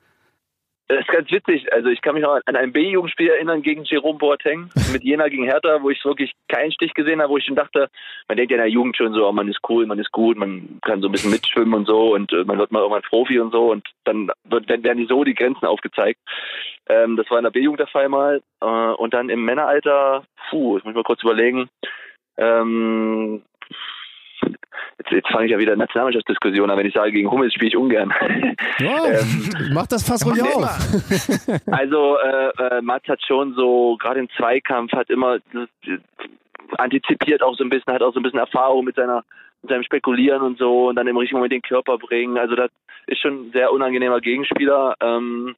[0.91, 1.72] Das ist ganz witzig.
[1.72, 5.45] Also ich kann mich noch an ein B-Jugendspiel erinnern gegen Jerome Boateng mit Jena gegen
[5.45, 7.88] Hertha, wo ich wirklich keinen Stich gesehen habe, wo ich schon dachte,
[8.26, 10.36] man denkt ja in der Jugend schon so, oh, man ist cool, man ist gut,
[10.36, 13.38] man kann so ein bisschen mitschwimmen und so und äh, man wird mal irgendwann Profi
[13.38, 16.18] und so und dann wird, werden die so die Grenzen aufgezeigt.
[16.88, 18.43] Ähm, das war in der B-Jugend der Fall mal.
[18.61, 21.68] Äh, und dann im Männeralter, puh, ich muss mal kurz überlegen,
[22.36, 23.45] ähm,
[24.43, 27.76] Jetzt, jetzt fange ich ja wieder Nationalmannschaftsdiskussion an, wenn ich sage, gegen Hummels spiele ich
[27.76, 28.12] ungern.
[28.78, 30.62] Ja, ähm, mach das fast ruhig auf.
[31.70, 35.99] also äh, äh, Mats hat schon so, gerade im Zweikampf, hat immer äh,
[36.76, 39.24] antizipiert auch so ein bisschen, hat auch so ein bisschen Erfahrung mit seiner
[39.62, 42.38] mit seinem Spekulieren und so und dann im richtigen Moment den Körper bringen.
[42.38, 42.70] Also das
[43.07, 44.97] ist schon ein sehr unangenehmer Gegenspieler.
[45.03, 45.55] Ähm,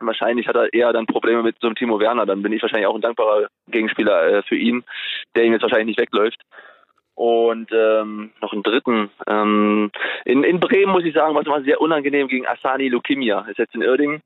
[0.00, 2.26] wahrscheinlich hat er eher dann Probleme mit so einem Timo Werner.
[2.26, 4.82] Dann bin ich wahrscheinlich auch ein dankbarer Gegenspieler äh, für ihn,
[5.36, 6.40] der ihm jetzt wahrscheinlich nicht wegläuft
[7.20, 9.10] und ähm, noch einen dritten.
[9.26, 9.90] Ähm,
[10.24, 13.40] in, in Bremen muss ich sagen, war es immer sehr unangenehm gegen Asani Lukimia.
[13.50, 14.22] Ist jetzt in Irding.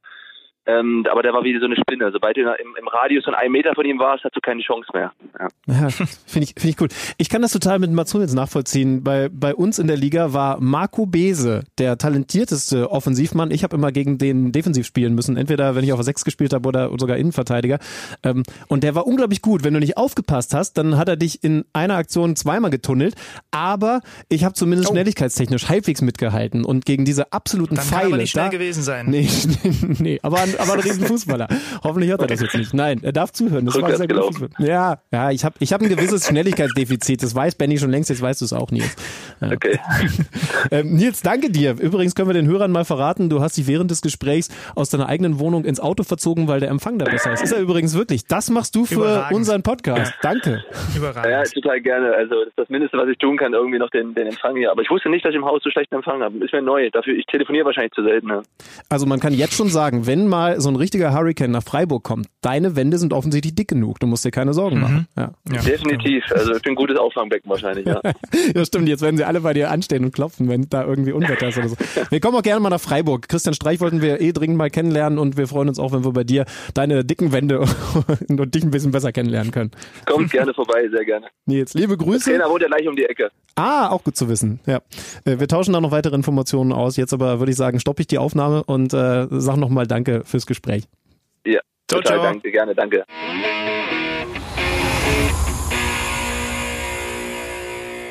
[0.66, 2.10] Ähm, aber der war wie so eine Spinne.
[2.12, 4.88] Sobald du im, im Radius von einem Meter von ihm warst, hast du keine Chance
[4.94, 5.12] mehr.
[5.38, 6.94] Ja, ja finde ich, find ich gut.
[7.18, 9.04] Ich kann das total mit Mats Hummels nachvollziehen.
[9.04, 13.50] Bei, bei uns in der Liga war Marco Bese der talentierteste Offensivmann.
[13.50, 15.36] Ich habe immer gegen den defensiv spielen müssen.
[15.36, 17.78] Entweder, wenn ich auf der 6 gespielt habe oder sogar Innenverteidiger.
[18.22, 19.64] Ähm, und der war unglaublich gut.
[19.64, 23.14] Wenn du nicht aufgepasst hast, dann hat er dich in einer Aktion zweimal getunnelt.
[23.50, 24.94] Aber ich habe zumindest oh.
[24.94, 26.64] schnelligkeitstechnisch halbwegs mitgehalten.
[26.64, 28.02] Und gegen diese absoluten dann Pfeile.
[28.02, 29.06] Kann aber nicht schnell da, gewesen sein.
[29.10, 29.28] Nee,
[29.62, 30.20] nee, nee.
[30.22, 31.48] aber an, aber ein Riesenfußballer.
[31.82, 32.74] Hoffentlich hört er das jetzt nicht.
[32.74, 33.66] Nein, er darf zuhören.
[33.66, 34.48] Das war sehr gut.
[34.58, 37.22] Ja, ja, ich habe ich hab ein gewisses Schnelligkeitsdefizit.
[37.22, 38.96] Das weiß Benny schon längst, jetzt weißt du es auch, Nils.
[39.40, 39.52] Ja.
[39.52, 39.78] Okay.
[40.70, 41.76] ähm, Nils, danke dir.
[41.80, 45.08] Übrigens können wir den Hörern mal verraten, du hast dich während des Gesprächs aus deiner
[45.08, 47.42] eigenen Wohnung ins Auto verzogen, weil der Empfang da besser ist.
[47.42, 48.26] Ist er übrigens wirklich.
[48.26, 49.36] Das machst du für Überragend.
[49.36, 50.14] unseren Podcast.
[50.22, 50.64] Danke.
[50.96, 51.30] Überragend.
[51.30, 52.14] Ja, total gerne.
[52.14, 54.70] Also das ist das Mindeste, was ich tun kann, irgendwie noch den, den Empfang hier.
[54.70, 56.36] Aber ich wusste nicht, dass ich im Haus so schlechten Empfang habe.
[56.44, 56.90] Ist mir neu.
[56.90, 58.28] Dafür, ich telefoniere wahrscheinlich zu selten.
[58.28, 58.42] Ne?
[58.88, 62.28] Also man kann jetzt schon sagen, wenn mal so ein richtiger Hurricane nach Freiburg kommt,
[62.40, 64.00] deine Wände sind offensichtlich dick genug.
[64.00, 64.82] Du musst dir keine Sorgen mhm.
[64.82, 65.08] machen.
[65.16, 65.32] Ja.
[65.52, 65.60] Ja.
[65.62, 66.24] Definitiv.
[66.30, 68.00] Also ich bin ein gutes Auffangbecken wahrscheinlich, ja.
[68.54, 68.88] ja, stimmt.
[68.88, 71.68] Jetzt werden sie alle bei dir anstehen und klopfen, wenn da irgendwie Unwetter ist oder
[71.68, 71.76] so.
[72.10, 73.28] Wir kommen auch gerne mal nach Freiburg.
[73.28, 76.12] Christian Streich wollten wir eh dringend mal kennenlernen und wir freuen uns auch, wenn wir
[76.12, 77.60] bei dir deine dicken Wände
[78.28, 79.70] und dich ein bisschen besser kennenlernen können.
[80.06, 81.26] Kommt gerne vorbei, sehr gerne.
[81.46, 82.30] Nils, liebe Grüße.
[82.30, 83.30] Der Trainer wohnt ja gleich um die Ecke.
[83.56, 84.60] Ah, auch gut zu wissen.
[84.66, 84.80] Ja.
[85.24, 86.96] Äh, wir tauschen da noch weitere Informationen aus.
[86.96, 90.46] Jetzt aber würde ich sagen, stoppe ich die Aufnahme und äh, sag nochmal Danke fürs
[90.46, 90.88] Gespräch.
[91.46, 92.22] Ja, ciao, total ciao.
[92.24, 93.04] danke, gerne, danke.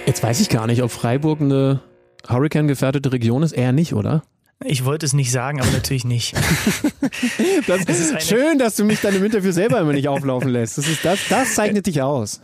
[0.05, 1.81] Jetzt weiß ich gar nicht, ob Freiburg eine
[2.29, 3.51] Hurricane-gefährdete Region ist.
[3.51, 4.23] Eher nicht, oder?
[4.63, 6.33] Ich wollte es nicht sagen, aber natürlich nicht.
[7.67, 10.77] das, ist schön, dass du mich dann im Interview selber immer nicht auflaufen lässt.
[10.77, 12.39] Das, ist, das, das zeichnet dich aus.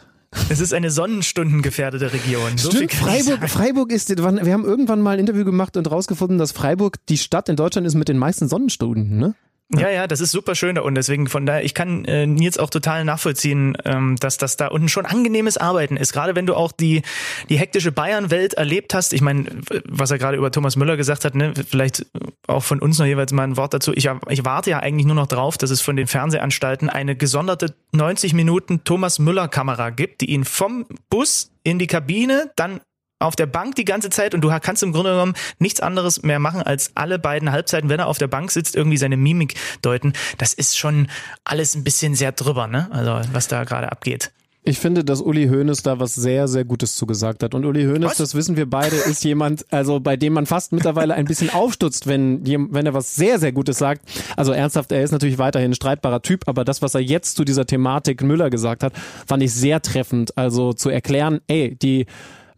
[0.50, 2.58] Es ist eine sonnenstundengefährdete Region.
[2.58, 6.52] So Stimmt, Freiburg, Freiburg ist, wir haben irgendwann mal ein Interview gemacht und rausgefunden, dass
[6.52, 9.36] Freiburg die Stadt in Deutschland ist mit den meisten Sonnenstunden, ne?
[9.72, 10.96] Ja, ja, das ist super schön da unten.
[10.96, 14.90] Deswegen von daher, ich kann äh, Nils auch total nachvollziehen, ähm, dass das da unten
[14.90, 16.12] schon angenehmes Arbeiten ist.
[16.12, 17.04] Gerade wenn du auch die
[17.50, 19.14] die hektische Bayern-Welt erlebt hast.
[19.14, 19.46] Ich meine,
[19.88, 22.08] was er gerade über Thomas Müller gesagt hat, ne, vielleicht
[22.48, 23.94] auch von uns noch jeweils mal ein Wort dazu.
[23.94, 27.76] Ich, ich warte ja eigentlich nur noch drauf, dass es von den Fernsehanstalten eine gesonderte
[27.92, 32.82] 90 Minuten Thomas Müller-Kamera gibt, die ihn vom Bus in die Kabine, dann
[33.20, 36.40] auf der Bank die ganze Zeit und du kannst im Grunde genommen nichts anderes mehr
[36.40, 40.14] machen, als alle beiden Halbzeiten, wenn er auf der Bank sitzt, irgendwie seine Mimik deuten.
[40.38, 41.08] Das ist schon
[41.44, 42.88] alles ein bisschen sehr drüber, ne?
[42.92, 44.32] Also was da gerade abgeht.
[44.64, 47.56] Ich finde, dass Uli Hoeneß da was sehr, sehr Gutes zugesagt hat.
[47.56, 48.18] Und Uli Hoeneß, was?
[48.18, 52.08] das wissen wir beide, ist jemand, also bei dem man fast mittlerweile ein bisschen aufstutzt,
[52.08, 54.02] wenn, wenn er was sehr, sehr Gutes sagt.
[54.36, 57.46] Also ernsthaft, er ist natürlich weiterhin ein streitbarer Typ, aber das, was er jetzt zu
[57.46, 58.94] dieser Thematik Müller gesagt hat,
[59.26, 60.38] fand ich sehr treffend.
[60.38, 62.06] Also zu erklären, ey, die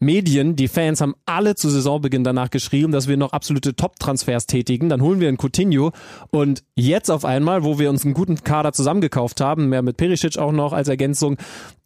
[0.01, 4.89] Medien, die Fans haben alle zu Saisonbeginn danach geschrieben, dass wir noch absolute Top-Transfers tätigen.
[4.89, 5.91] Dann holen wir einen Coutinho
[6.31, 10.39] und jetzt auf einmal, wo wir uns einen guten Kader zusammengekauft haben, mehr mit Perisic
[10.39, 11.37] auch noch als Ergänzung,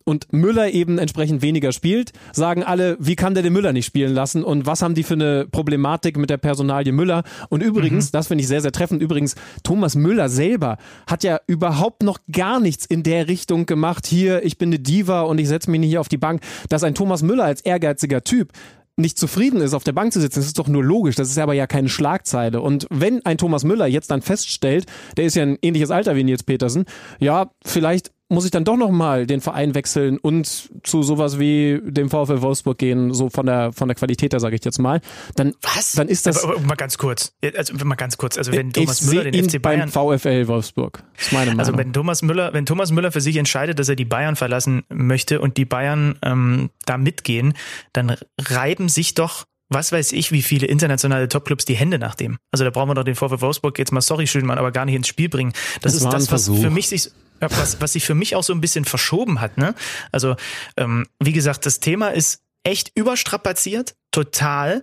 [0.06, 4.14] und Müller eben entsprechend weniger spielt, sagen alle, wie kann der den Müller nicht spielen
[4.14, 7.24] lassen und was haben die für eine Problematik mit der Personalie Müller?
[7.50, 8.12] Und übrigens, mhm.
[8.14, 10.78] das finde ich sehr, sehr treffend, übrigens, Thomas Müller selber
[11.08, 15.22] hat ja überhaupt noch gar nichts in der Richtung gemacht, hier, ich bin eine Diva
[15.22, 18.24] und ich setze mich nicht hier auf die Bank, dass ein Thomas Müller als ehrgeiziger
[18.24, 18.52] Typ
[18.98, 21.16] nicht zufrieden ist, auf der Bank zu sitzen, das ist doch nur logisch.
[21.16, 22.62] Das ist aber ja keine Schlagzeile.
[22.62, 24.86] Und wenn ein Thomas Müller jetzt dann feststellt,
[25.18, 26.86] der ist ja ein ähnliches Alter wie Nils Petersen,
[27.20, 31.80] ja, vielleicht muss ich dann doch noch mal den Verein wechseln und zu sowas wie
[31.84, 35.02] dem VfL Wolfsburg gehen, so von der von der Qualität her sage ich jetzt mal.
[35.36, 35.94] Dann was?
[35.94, 37.34] Dann ist das aber, aber mal ganz kurz.
[37.56, 38.38] Also mal ganz kurz.
[38.38, 41.04] Also wenn Thomas Müller den FC Bayern beim VfL Wolfsburg.
[41.16, 41.60] Das ist meine Meinung.
[41.60, 44.84] Also wenn Thomas Müller, wenn Thomas Müller für sich entscheidet, dass er die Bayern verlassen
[44.90, 47.54] möchte und die Bayern ähm, da mitgehen,
[47.94, 52.38] dann reiben sich doch was weiß ich, wie viele internationale Topclubs die Hände nach dem.
[52.52, 54.96] Also da brauchen wir doch den VfL Wolfsburg jetzt mal, sorry, Schönmann, aber gar nicht
[54.96, 55.54] ins Spiel bringen.
[55.82, 58.54] Das, das ist das, was für mich sich, was, was sich für mich auch so
[58.54, 59.58] ein bisschen verschoben hat.
[59.58, 59.74] Ne?
[60.12, 60.36] Also
[60.78, 64.82] ähm, wie gesagt, das Thema ist echt überstrapaziert, total.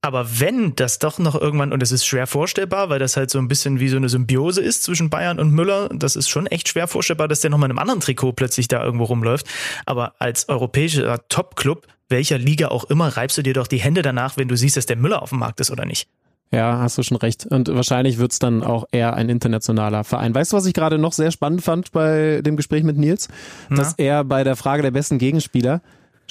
[0.00, 3.38] Aber wenn das doch noch irgendwann, und es ist schwer vorstellbar, weil das halt so
[3.38, 6.68] ein bisschen wie so eine Symbiose ist zwischen Bayern und Müller, das ist schon echt
[6.68, 9.46] schwer vorstellbar, dass der nochmal in einem anderen Trikot plötzlich da irgendwo rumläuft.
[9.86, 14.36] Aber als europäischer Top-Club, welcher Liga auch immer, reibst du dir doch die Hände danach,
[14.36, 16.08] wenn du siehst, dass der Müller auf dem Markt ist oder nicht.
[16.50, 17.46] Ja, hast du schon recht.
[17.46, 20.34] Und wahrscheinlich wird's dann auch eher ein internationaler Verein.
[20.34, 23.28] Weißt du, was ich gerade noch sehr spannend fand bei dem Gespräch mit Nils?
[23.70, 23.76] Na?
[23.76, 25.80] Dass er bei der Frage der besten Gegenspieler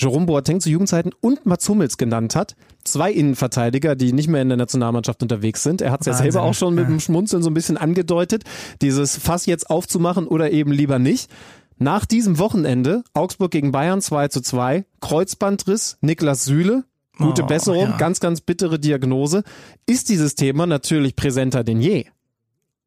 [0.01, 2.55] Jerome Boateng zu Jugendzeiten und Mats Hummels genannt hat.
[2.83, 5.81] Zwei Innenverteidiger, die nicht mehr in der Nationalmannschaft unterwegs sind.
[5.81, 8.43] Er hat es ja selber auch schon mit dem Schmunzeln so ein bisschen angedeutet,
[8.81, 11.29] dieses Fass jetzt aufzumachen oder eben lieber nicht.
[11.77, 16.83] Nach diesem Wochenende, Augsburg gegen Bayern 2 zu 2, Kreuzbandriss, Niklas Süle,
[17.17, 17.97] Gute oh, Besserung, ja.
[17.97, 19.43] ganz, ganz bittere Diagnose.
[19.85, 22.05] Ist dieses Thema natürlich präsenter denn je?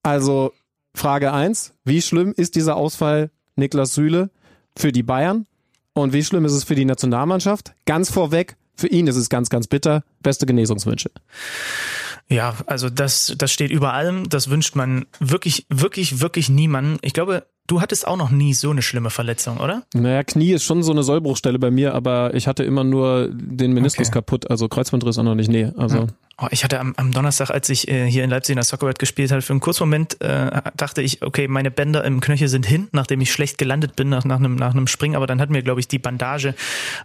[0.02, 0.52] Also
[0.94, 4.30] Frage eins: wie schlimm ist dieser Ausfall Niklas Süle
[4.76, 5.46] für die Bayern?
[5.94, 7.72] Und wie schlimm ist es für die Nationalmannschaft?
[7.86, 10.02] Ganz vorweg, für ihn ist es ganz, ganz bitter.
[10.22, 11.10] Beste Genesungswünsche.
[12.28, 14.28] Ja, also das, das steht über allem.
[14.28, 16.98] Das wünscht man wirklich, wirklich, wirklich niemandem.
[17.02, 19.84] Ich glaube, Du hattest auch noch nie so eine schlimme Verletzung, oder?
[19.94, 23.72] Naja, Knie ist schon so eine Sollbruchstelle bei mir, aber ich hatte immer nur den
[23.72, 24.18] Meniskus okay.
[24.18, 25.70] kaputt, also Kreuzbandriss auch noch nicht, nee.
[25.78, 26.08] Also.
[26.42, 28.98] Oh, ich hatte am, am Donnerstag, als ich äh, hier in Leipzig in der Soccerworld
[28.98, 32.66] gespielt habe, für einen kurzen Moment äh, dachte ich, okay, meine Bänder im Knöchel sind
[32.66, 35.14] hin, nachdem ich schlecht gelandet bin nach, nach, einem, nach einem Spring.
[35.14, 36.54] Aber dann hat mir, glaube ich, die Bandage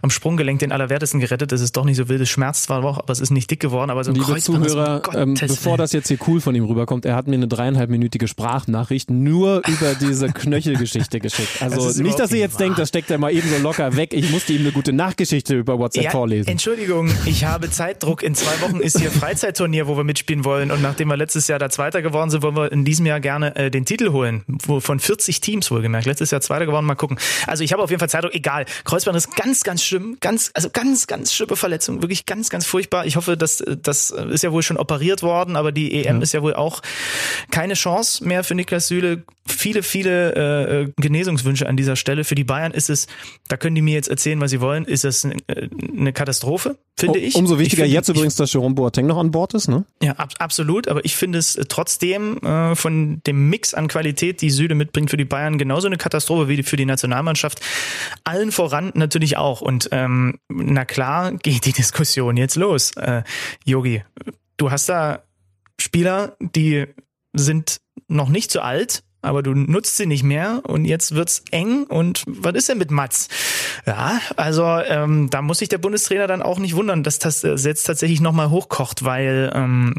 [0.02, 1.52] am Sprunggelenk den Allerwertesten gerettet.
[1.52, 3.90] Das ist doch nicht so wildes Schmerz zwar auch, aber es ist nicht dick geworden.
[3.90, 6.64] Aber so ein Liebe Kreuzband, Zuhörer, um ähm, bevor das jetzt hier cool von ihm
[6.64, 11.62] rüberkommt, er hat mir eine dreieinhalbminütige Sprachnachricht nur über diese Knöchelgeschichte geschickt.
[11.62, 12.82] Also Das nicht, dass ihr jetzt denkt, wahr.
[12.82, 14.12] das steckt er mal eben so locker weg.
[14.12, 16.48] Ich musste ihm eine gute Nachgeschichte über WhatsApp Ja, vorlesen.
[16.48, 18.24] Entschuldigung, ich habe Zeitdruck.
[18.24, 20.70] In zwei Wochen ist hier Freizeitturnier, wo wir mitspielen wollen.
[20.70, 23.54] Und nachdem wir letztes Jahr da Zweiter geworden sind, wollen wir in diesem Jahr gerne
[23.54, 24.44] äh, den Titel holen.
[24.46, 26.06] Wo, von 40 Teams wohlgemerkt.
[26.06, 27.18] Letztes Jahr Zweiter geworden, mal gucken.
[27.46, 28.34] Also ich habe auf jeden Fall Zeitdruck.
[28.34, 28.64] Egal.
[28.84, 30.16] Kreuzband ist ganz, ganz schlimm.
[30.20, 32.00] Ganz, also ganz, ganz schlimme Verletzung.
[32.00, 33.04] Wirklich ganz, ganz furchtbar.
[33.04, 36.40] Ich hoffe, dass das ist ja wohl schon operiert worden, aber die EM ist ja
[36.40, 36.80] wohl auch
[37.50, 39.24] keine Chance mehr für Niklas Süle.
[39.46, 42.24] Viele, viele äh, äh, Genesungswünsche an dieser Stelle.
[42.24, 43.06] Für die Bayern ist es,
[43.48, 47.34] da können die mir jetzt erzählen, was sie wollen, ist es eine, Katastrophe, finde ich.
[47.34, 49.84] Umso wichtiger ich finde, jetzt übrigens, dass Jerome Boateng noch an Bord ist, ne?
[50.02, 50.88] Ja, ab, absolut.
[50.88, 55.16] Aber ich finde es trotzdem äh, von dem Mix an Qualität, die Süle mitbringt für
[55.16, 57.60] die Bayern, genauso eine Katastrophe wie für die Nationalmannschaft.
[58.24, 59.60] Allen voran natürlich auch.
[59.60, 62.92] Und ähm, na klar geht die Diskussion jetzt los.
[62.96, 63.22] Äh,
[63.64, 64.02] Yogi,
[64.56, 65.24] du hast da
[65.78, 66.86] Spieler, die
[67.32, 71.84] sind noch nicht so alt, aber du nutzt sie nicht mehr und jetzt wird's eng
[71.84, 73.28] und was ist denn mit Mats?
[73.86, 77.54] Ja, also ähm, da muss sich der Bundestrainer dann auch nicht wundern, dass das äh,
[77.54, 79.94] jetzt tatsächlich nochmal hochkocht, weil ähm,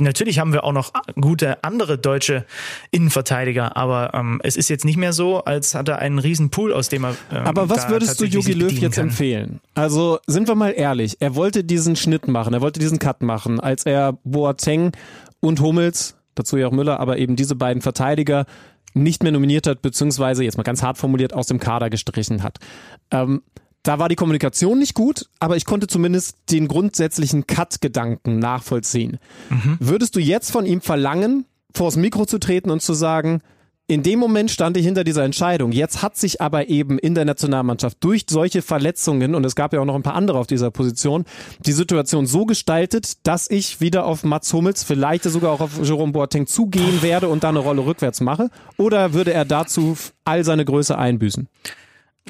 [0.00, 2.44] natürlich haben wir auch noch gute andere deutsche
[2.90, 6.72] Innenverteidiger, aber ähm, es ist jetzt nicht mehr so, als hat er einen riesen Pool,
[6.72, 9.08] aus dem er ähm, Aber was würdest du Jogi Löw jetzt kann.
[9.08, 9.60] empfehlen?
[9.74, 13.60] Also sind wir mal ehrlich, er wollte diesen Schnitt machen, er wollte diesen Cut machen,
[13.60, 14.92] als er Boateng
[15.40, 18.46] und Hummels, dazu ja auch Müller, aber eben diese beiden Verteidiger
[18.94, 22.58] nicht mehr nominiert hat, beziehungsweise jetzt mal ganz hart formuliert aus dem Kader gestrichen hat.
[23.10, 23.42] Ähm,
[23.82, 29.18] da war die Kommunikation nicht gut, aber ich konnte zumindest den grundsätzlichen Cut-Gedanken nachvollziehen.
[29.80, 33.40] Würdest du jetzt von ihm verlangen, vors Mikro zu treten und zu sagen,
[33.92, 35.70] in dem Moment stand ich hinter dieser Entscheidung.
[35.70, 39.80] Jetzt hat sich aber eben in der Nationalmannschaft durch solche Verletzungen, und es gab ja
[39.80, 41.24] auch noch ein paar andere auf dieser Position,
[41.66, 46.12] die Situation so gestaltet, dass ich wieder auf Mats Hummels, vielleicht sogar auch auf Jerome
[46.12, 48.48] Boateng zugehen werde und da eine Rolle rückwärts mache?
[48.78, 51.48] Oder würde er dazu all seine Größe einbüßen?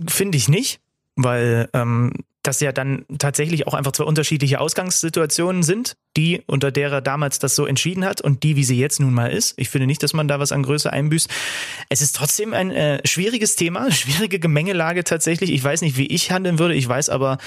[0.09, 0.81] Finde ich nicht,
[1.15, 2.13] weil ähm,
[2.43, 7.39] das ja dann tatsächlich auch einfach zwei unterschiedliche Ausgangssituationen sind, die, unter der er damals
[7.39, 9.55] das so entschieden hat und die, wie sie jetzt nun mal ist.
[9.57, 11.31] Ich finde nicht, dass man da was an Größe einbüßt.
[11.89, 15.53] Es ist trotzdem ein äh, schwieriges Thema, schwierige Gemengelage tatsächlich.
[15.53, 16.75] Ich weiß nicht, wie ich handeln würde.
[16.75, 17.39] Ich weiß aber,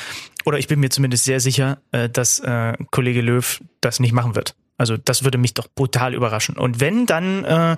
[0.46, 4.36] oder ich bin mir zumindest sehr sicher, äh, dass äh, Kollege Löw das nicht machen
[4.36, 4.56] wird.
[4.78, 6.58] Also das würde mich doch brutal überraschen.
[6.58, 7.78] Und wenn, dann äh,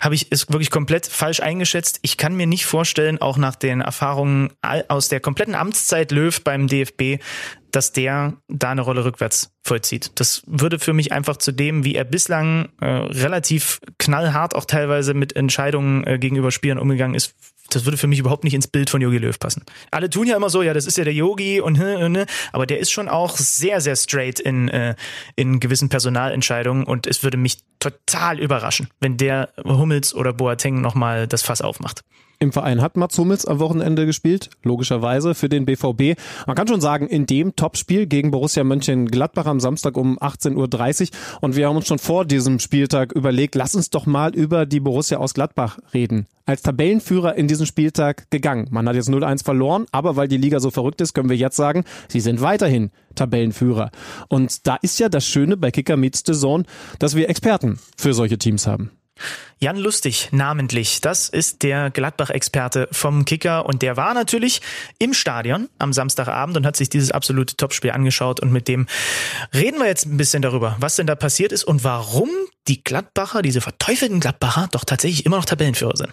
[0.00, 2.00] habe ich es wirklich komplett falsch eingeschätzt.
[2.02, 4.52] Ich kann mir nicht vorstellen, auch nach den Erfahrungen
[4.88, 7.22] aus der kompletten Amtszeit Löw beim DFB,
[7.70, 10.12] dass der da eine Rolle rückwärts vollzieht.
[10.16, 15.14] Das würde für mich einfach zu dem, wie er bislang äh, relativ knallhart auch teilweise
[15.14, 17.34] mit Entscheidungen äh, gegenüber Spielern umgegangen ist,
[17.70, 19.64] das würde für mich überhaupt nicht ins Bild von Yogi Löw passen.
[19.90, 22.66] Alle tun ja immer so, ja, das ist ja der Yogi und ne, ne, aber
[22.66, 24.94] der ist schon auch sehr, sehr straight in, äh,
[25.36, 31.26] in gewissen Personalentscheidungen und es würde mich total überraschen, wenn der Hummels oder Boateng nochmal
[31.26, 32.02] das Fass aufmacht.
[32.38, 36.18] Im Verein hat Mats Hummels am Wochenende gespielt, logischerweise für den BVB.
[36.46, 41.08] Man kann schon sagen, in dem Topspiel gegen Borussia Mönchengladbach am Samstag um 18.30 Uhr.
[41.40, 44.80] Und wir haben uns schon vor diesem Spieltag überlegt, lass uns doch mal über die
[44.80, 46.26] Borussia aus Gladbach reden.
[46.46, 48.68] Als Tabellenführer in diesen Spieltag gegangen.
[48.70, 51.56] Man hat jetzt 0-1 verloren, aber weil die Liga so verrückt ist, können wir jetzt
[51.56, 53.90] sagen, sie sind weiterhin Tabellenführer.
[54.28, 56.64] Und da ist ja das Schöne bei Kicker Meets the Zone,
[56.98, 58.90] dass wir Experten für solche Teams haben.
[59.58, 61.00] Jan Lustig, namentlich.
[61.00, 64.60] Das ist der Gladbach-Experte vom Kicker und der war natürlich
[64.98, 68.86] im Stadion am Samstagabend und hat sich dieses absolute Topspiel angeschaut und mit dem
[69.54, 72.28] reden wir jetzt ein bisschen darüber, was denn da passiert ist und warum
[72.68, 76.12] die Gladbacher, diese verteufelten Gladbacher, doch tatsächlich immer noch Tabellenführer sind.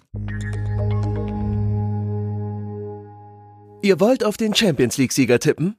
[3.83, 5.75] Ihr wollt auf den Champions League-Sieger tippen?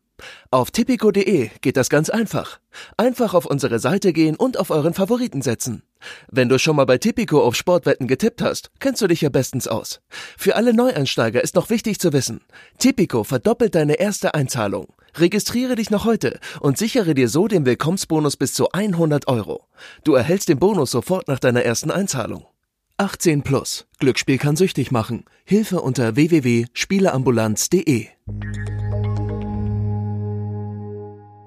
[0.50, 2.58] Auf tipico.de geht das ganz einfach.
[2.96, 5.82] Einfach auf unsere Seite gehen und auf euren Favoriten setzen.
[6.30, 9.68] Wenn du schon mal bei Tipico auf Sportwetten getippt hast, kennst du dich ja bestens
[9.68, 10.00] aus.
[10.36, 12.40] Für alle Neueinsteiger ist noch wichtig zu wissen,
[12.78, 14.88] Tipico verdoppelt deine erste Einzahlung.
[15.16, 19.66] Registriere dich noch heute und sichere dir so den Willkommensbonus bis zu 100 Euro.
[20.04, 22.46] Du erhältst den Bonus sofort nach deiner ersten Einzahlung.
[22.96, 23.86] 18 plus.
[23.98, 25.24] Glücksspiel kann süchtig machen.
[25.44, 28.08] Hilfe unter www.spieleambulanz.de.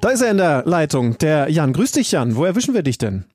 [0.05, 1.73] Da ist er in der Leitung, der Jan.
[1.73, 2.35] Grüß dich, Jan.
[2.35, 3.25] Wo erwischen wir dich denn?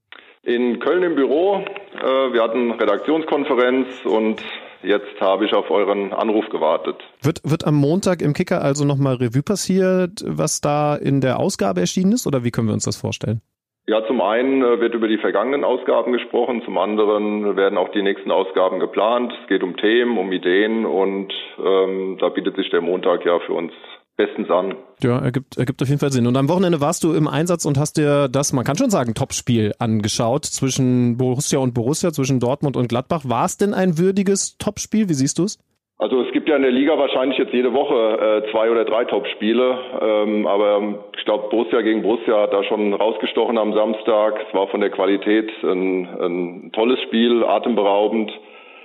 [0.44, 1.56] In Köln im Büro.
[1.56, 4.40] Äh, wir hatten Redaktionskonferenz und
[4.84, 6.94] jetzt habe ich auf euren Anruf gewartet.
[7.22, 11.80] Wird, wird am Montag im Kicker also nochmal Revue passiert, was da in der Ausgabe
[11.80, 12.28] erschienen ist?
[12.28, 13.40] Oder wie können wir uns das vorstellen?
[13.88, 18.02] Ja, zum einen äh, wird über die vergangenen Ausgaben gesprochen, zum anderen werden auch die
[18.02, 19.32] nächsten Ausgaben geplant.
[19.42, 23.54] Es geht um Themen, um Ideen und ähm, da bietet sich der Montag ja für
[23.54, 23.72] uns
[24.20, 24.76] bestens an.
[25.02, 26.26] Ja, ergibt, ergibt auf jeden Fall Sinn.
[26.26, 29.14] Und am Wochenende warst du im Einsatz und hast dir das, man kann schon sagen,
[29.14, 33.22] Topspiel angeschaut zwischen Borussia und Borussia, zwischen Dortmund und Gladbach.
[33.24, 35.08] War es denn ein würdiges Topspiel?
[35.08, 35.58] Wie siehst du es?
[35.96, 39.04] Also es gibt ja in der Liga wahrscheinlich jetzt jede Woche äh, zwei oder drei
[39.04, 44.40] Top-Spiele, ähm, aber ich glaube Borussia gegen Borussia hat da schon rausgestochen am Samstag.
[44.48, 48.32] Es war von der Qualität ein, ein tolles Spiel, atemberaubend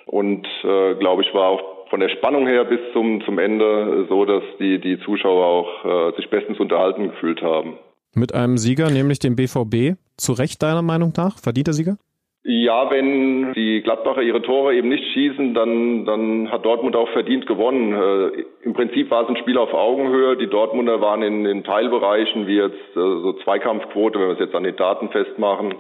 [0.07, 4.26] und äh, glaube ich war auch von der Spannung her bis zum zum Ende so,
[4.26, 7.78] dass die die Zuschauer auch äh, sich bestens unterhalten gefühlt haben.
[8.14, 11.96] Mit einem Sieger, nämlich dem BVB, zu Recht deiner Meinung nach, verdienter Sieger?
[12.43, 17.48] Ja, wenn die Gladbacher ihre Tore eben nicht schießen, dann, dann hat Dortmund auch verdient
[17.48, 17.93] gewonnen.
[17.93, 20.36] Äh, Im Prinzip war es ein Spiel auf Augenhöhe.
[20.36, 24.56] Die Dortmunder waren in den Teilbereichen, wie jetzt äh, so Zweikampfquote, wenn wir es jetzt
[24.56, 25.76] an den Daten festmachen,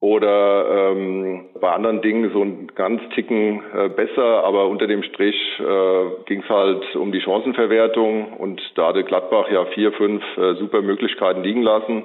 [0.00, 5.36] oder ähm, bei anderen Dingen so ein ganz Ticken äh, besser, aber unter dem Strich
[5.58, 10.54] äh, ging es halt um die Chancenverwertung und da hatte Gladbach ja vier, fünf äh,
[10.54, 12.04] super Möglichkeiten liegen lassen.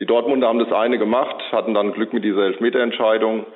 [0.00, 3.46] Die Dortmunder haben das eine gemacht, hatten dann Glück mit dieser Elfmeterentscheidung,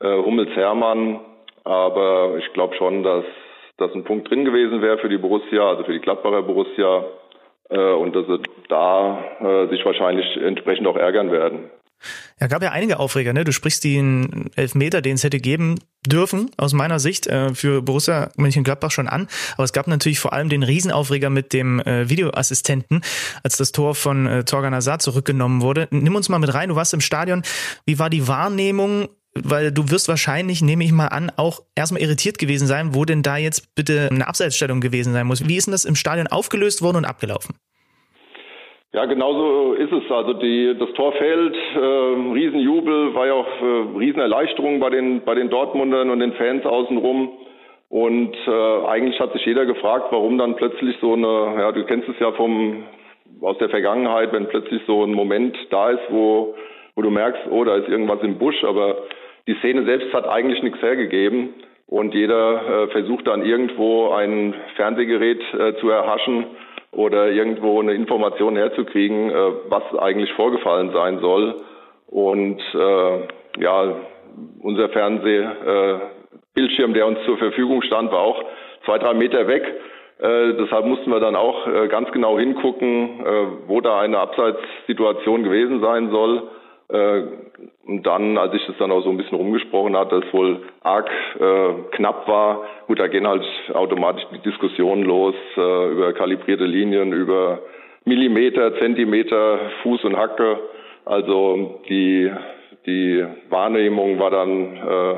[0.00, 1.20] äh, Hummels Hermann,
[1.64, 3.24] aber ich glaube schon, dass,
[3.76, 7.04] dass ein Punkt drin gewesen wäre für die Borussia, also für die Gladbacher Borussia,
[7.70, 8.38] äh, und dass sie
[8.68, 11.70] da äh, sich wahrscheinlich entsprechend auch ärgern werden.
[12.40, 13.44] Ja, gab ja einige Aufreger, ne?
[13.44, 18.30] Du sprichst den Elfmeter, den es hätte geben dürfen, aus meiner Sicht, äh, für Borussia
[18.36, 19.28] Mönchengladbach schon an.
[19.54, 23.02] Aber es gab natürlich vor allem den Riesenaufreger mit dem äh, Videoassistenten,
[23.42, 25.88] als das Tor von äh, Torgan Azad zurückgenommen wurde.
[25.90, 27.42] Nimm uns mal mit rein, du warst im Stadion.
[27.86, 29.08] Wie war die Wahrnehmung?
[29.34, 33.22] Weil du wirst wahrscheinlich, nehme ich mal an, auch erstmal irritiert gewesen sein, wo denn
[33.22, 35.48] da jetzt bitte eine Abseitsstellung gewesen sein muss.
[35.48, 37.54] Wie ist denn das im Stadion aufgelöst worden und abgelaufen?
[38.94, 40.10] Ja, genauso ist es.
[40.10, 45.34] Also die, das Tor fällt, äh, Riesenjubel, war ja auch äh, Riesenerleichterung bei den, bei
[45.34, 47.30] den Dortmundern und den Fans außenrum.
[47.88, 51.26] Und äh, eigentlich hat sich jeder gefragt, warum dann plötzlich so eine,
[51.58, 52.84] ja, du kennst es ja vom
[53.40, 56.54] aus der Vergangenheit, wenn plötzlich so ein Moment da ist, wo,
[56.94, 58.98] wo du merkst, oh, da ist irgendwas im Busch, aber
[59.46, 61.54] die Szene selbst hat eigentlich nichts hergegeben.
[61.86, 66.44] Und jeder äh, versucht dann irgendwo ein Fernsehgerät äh, zu erhaschen
[66.92, 71.62] oder irgendwo eine Information herzukriegen, äh, was eigentlich vorgefallen sein soll.
[72.06, 73.94] Und äh, ja,
[74.60, 78.44] unser Fernsehbildschirm, äh, der uns zur Verfügung stand, war auch
[78.84, 79.64] zwei, drei Meter weg.
[80.18, 85.44] Äh, deshalb mussten wir dann auch äh, ganz genau hingucken, äh, wo da eine Abseitssituation
[85.44, 86.42] gewesen sein soll.
[86.92, 87.22] Äh,
[87.86, 90.60] und dann, als ich das dann auch so ein bisschen rumgesprochen hatte, dass es wohl
[90.82, 96.64] arg äh, knapp war, gut, da gehen halt automatisch die Diskussionen los äh, über kalibrierte
[96.64, 97.60] Linien, über
[98.04, 100.58] Millimeter, Zentimeter, Fuß und Hacke.
[101.04, 102.30] Also die,
[102.86, 105.14] die Wahrnehmung war dann, äh,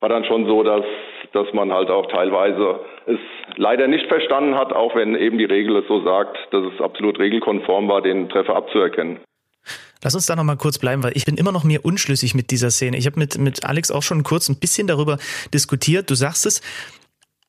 [0.00, 0.84] war dann schon so, dass,
[1.32, 3.18] dass man halt auch teilweise es
[3.56, 7.18] leider nicht verstanden hat, auch wenn eben die Regel es so sagt, dass es absolut
[7.18, 9.18] regelkonform war, den Treffer abzuerkennen.
[10.02, 12.50] Lass uns da noch mal kurz bleiben, weil ich bin immer noch mir unschlüssig mit
[12.50, 12.96] dieser Szene.
[12.96, 15.18] Ich habe mit, mit Alex auch schon kurz ein bisschen darüber
[15.52, 16.10] diskutiert.
[16.10, 16.60] Du sagst es,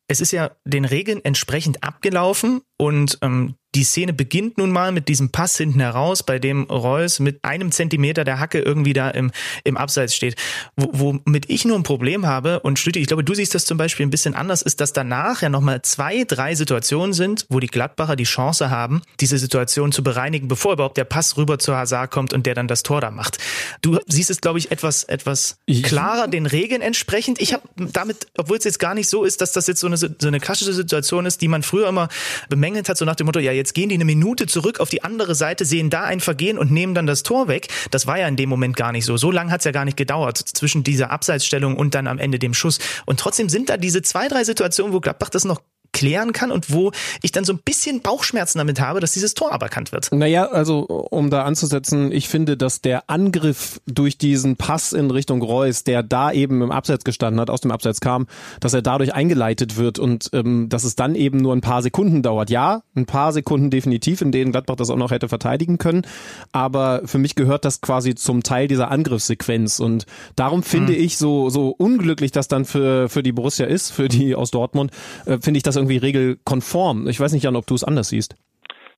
[0.08, 5.07] es ist ja den Regeln entsprechend abgelaufen und ähm, die Szene beginnt nun mal mit
[5.07, 9.32] diesem Pass hinten heraus, bei dem Reus mit einem Zentimeter der Hacke irgendwie da im,
[9.63, 10.36] im Abseits steht.
[10.75, 13.78] Wo, womit ich nur ein Problem habe, und Stütti, ich glaube, du siehst das zum
[13.78, 17.67] Beispiel ein bisschen anders, ist, dass danach ja nochmal zwei, drei Situationen sind, wo die
[17.67, 22.09] Gladbacher die Chance haben, diese Situation zu bereinigen, bevor überhaupt der Pass rüber zu Hazard
[22.09, 23.38] kommt und der dann das Tor da macht.
[23.84, 27.39] Du siehst es, glaube ich, etwas, etwas klarer den Regeln entsprechend.
[27.39, 29.97] Ich habe damit, obwohl es jetzt gar nicht so ist, dass das jetzt so eine,
[29.97, 32.09] so eine klassische Situation ist, die man früher immer
[32.49, 35.03] bemängelt hat, so nach dem Motto, ja, jetzt gehen die eine Minute zurück auf die
[35.03, 37.68] andere Seite, sehen da ein Vergehen und nehmen dann das Tor weg.
[37.91, 39.18] Das war ja in dem Moment gar nicht so.
[39.18, 42.39] So lange hat es ja gar nicht gedauert zwischen dieser Abseitsstellung und dann am Ende
[42.39, 42.80] dem Schuss.
[43.05, 45.61] Und trotzdem sind da diese zwei, drei Situationen, wo Gladbach das noch
[45.98, 46.91] klären kann und wo
[47.24, 50.12] ich dann so ein bisschen Bauchschmerzen damit habe, dass dieses Tor aberkannt wird.
[50.12, 55.41] Naja, also um da anzusetzen, ich finde, dass der Angriff durch diesen Pass in Richtung
[55.41, 58.28] Reus, der da eben im Abseits gestanden hat, aus dem Abseits kam,
[58.60, 62.22] dass er dadurch eingeleitet wird und ähm, dass es dann eben nur ein paar Sekunden
[62.22, 62.52] dauert.
[62.52, 66.04] Ja, ein paar Sekunden definitiv, in denen Gladbach das auch noch hätte verteidigen können,
[66.52, 71.02] aber für mich gehört das quasi zum Teil dieser Angriffssequenz und darum finde hm.
[71.02, 74.91] ich so so unglücklich, dass dann für für die Borussia ist, für die aus Dortmund,
[75.26, 77.08] äh, finde ich das irgendwie regelkonform.
[77.08, 78.36] Ich weiß nicht, Jan, ob du es anders siehst.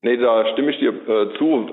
[0.01, 1.67] Nee, da stimme ich dir äh, zu.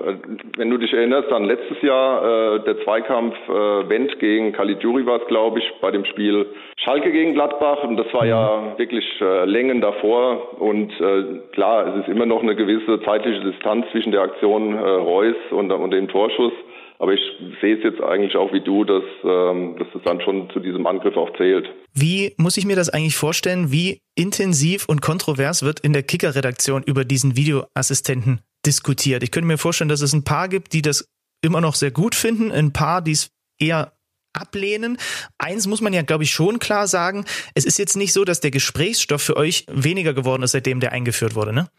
[0.57, 5.21] Wenn du dich erinnerst, dann letztes Jahr äh, der Zweikampf äh, Wendt gegen Caligiuri war
[5.21, 6.45] es, glaube ich, bei dem Spiel
[6.75, 7.85] Schalke gegen Gladbach.
[7.85, 8.29] Und das war mhm.
[8.29, 10.61] ja wirklich äh, Längen davor.
[10.61, 14.79] Und äh, klar, es ist immer noch eine gewisse zeitliche Distanz zwischen der Aktion äh,
[14.79, 16.53] Reus und, und dem Torschuss.
[16.99, 17.21] Aber ich
[17.61, 20.87] sehe es jetzt eigentlich auch wie du, dass, ähm, dass es dann schon zu diesem
[20.87, 21.67] Angriff auch zählt.
[21.93, 23.71] Wie muss ich mir das eigentlich vorstellen?
[23.71, 29.21] Wie intensiv und kontrovers wird in der Kicker-Redaktion über diesen Videoassistenten diskutiert?
[29.23, 31.07] Ich könnte mir vorstellen, dass es ein paar gibt, die das
[31.41, 33.29] immer noch sehr gut finden, ein paar, die es
[33.59, 33.93] eher
[34.33, 34.97] ablehnen.
[35.37, 37.25] Eins muss man ja, glaube ich, schon klar sagen.
[37.53, 40.91] Es ist jetzt nicht so, dass der Gesprächsstoff für euch weniger geworden ist, seitdem der
[40.91, 41.69] eingeführt wurde, ne?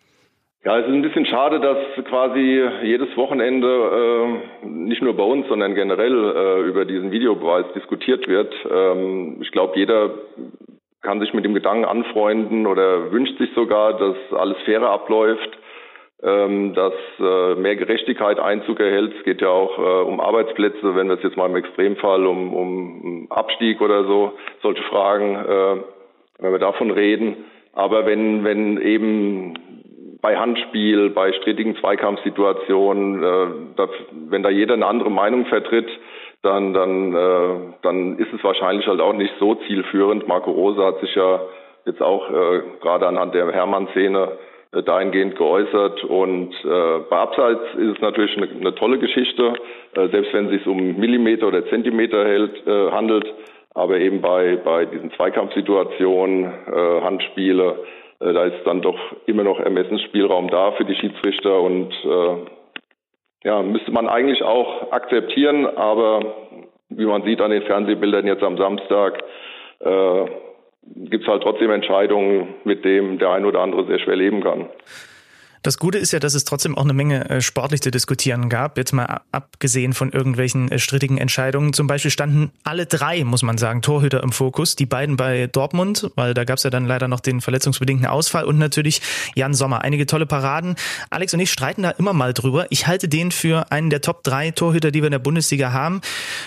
[0.69, 5.49] Ja, es ist ein bisschen schade, dass quasi jedes Wochenende äh, nicht nur bei uns,
[5.49, 8.55] sondern generell äh, über diesen Videobeweis diskutiert wird.
[8.71, 10.11] Ähm, ich glaube, jeder
[11.01, 15.59] kann sich mit dem Gedanken anfreunden oder wünscht sich sogar, dass alles fairer abläuft,
[16.23, 19.15] ähm, dass äh, mehr Gerechtigkeit Einzug erhält.
[19.17, 22.53] Es geht ja auch äh, um Arbeitsplätze, wenn wir es jetzt mal im Extremfall um,
[22.53, 25.83] um Abstieg oder so, solche Fragen, äh,
[26.41, 27.37] wenn wir davon reden.
[27.73, 29.55] Aber wenn, wenn eben
[30.21, 33.89] bei Handspiel, bei strittigen Zweikampfsituationen, äh,
[34.29, 35.89] wenn da jeder eine andere Meinung vertritt,
[36.43, 40.29] dann, dann, äh, dann ist es wahrscheinlich halt auch nicht so zielführend.
[40.29, 41.41] Marco Rose hat sich ja
[41.85, 44.39] jetzt auch äh, gerade anhand der Hermann-Szene
[44.73, 46.05] äh, dahingehend geäußert.
[46.05, 49.55] Und äh, bei Abseits ist es natürlich eine, eine tolle Geschichte,
[49.95, 53.33] äh, selbst wenn es sich um Millimeter oder Zentimeter hält, äh, handelt.
[53.75, 57.85] Aber eben bei, bei diesen Zweikampfsituationen, äh, Handspiele,
[58.21, 62.37] da ist dann doch immer noch Ermessensspielraum da für die Schiedsrichter und äh,
[63.45, 66.35] ja, müsste man eigentlich auch akzeptieren, aber
[66.89, 69.23] wie man sieht an den Fernsehbildern jetzt am Samstag,
[69.81, 70.25] äh,
[70.97, 74.69] gibt es halt trotzdem Entscheidungen, mit denen der ein oder andere sehr schwer leben kann.
[75.63, 78.79] Das Gute ist ja, dass es trotzdem auch eine Menge äh, sportlich zu diskutieren gab,
[78.79, 81.73] jetzt mal abgesehen von irgendwelchen äh, strittigen Entscheidungen.
[81.73, 84.77] Zum Beispiel standen alle drei, muss man sagen, Torhüter im Fokus.
[84.77, 88.45] Die beiden bei Dortmund, weil da gab es ja dann leider noch den verletzungsbedingten Ausfall
[88.45, 89.01] und natürlich
[89.35, 89.83] Jan Sommer.
[89.83, 90.77] Einige tolle Paraden.
[91.11, 92.67] Alex und ich streiten da immer mal drüber.
[92.71, 96.01] Ich halte den für einen der Top drei Torhüter, die wir in der Bundesliga haben.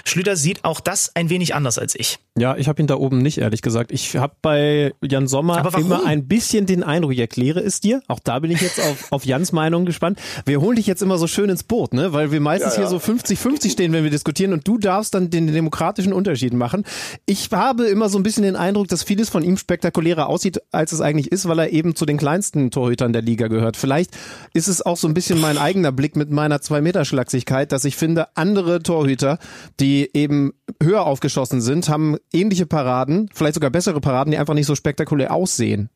[0.05, 2.19] Schlüter sieht auch das ein wenig anders als ich.
[2.37, 3.91] Ja, ich habe ihn da oben nicht, ehrlich gesagt.
[3.91, 8.01] Ich habe bei Jan Sommer immer ein bisschen den Eindruck, ich erkläre es dir.
[8.07, 10.19] Auch da bin ich jetzt auf auf Jans Meinung gespannt.
[10.45, 12.13] Wir holen dich jetzt immer so schön ins Boot, ne?
[12.13, 12.89] Weil wir meistens ja, ja.
[12.89, 16.85] hier so 50-50 stehen, wenn wir diskutieren und du darfst dann den demokratischen Unterschied machen.
[17.25, 20.91] Ich habe immer so ein bisschen den Eindruck, dass vieles von ihm spektakulärer aussieht, als
[20.91, 23.77] es eigentlich ist, weil er eben zu den kleinsten Torhütern der Liga gehört.
[23.77, 24.11] Vielleicht
[24.53, 27.85] ist es auch so ein bisschen mein eigener Blick mit meiner zwei Meter Schlagsigkeit, dass
[27.85, 29.39] ich finde, andere Torhüter,
[29.79, 34.67] die eben höher aufgeschossen sind, haben ähnliche Paraden, vielleicht sogar bessere Paraden, die einfach nicht
[34.67, 35.89] so spektakulär aussehen.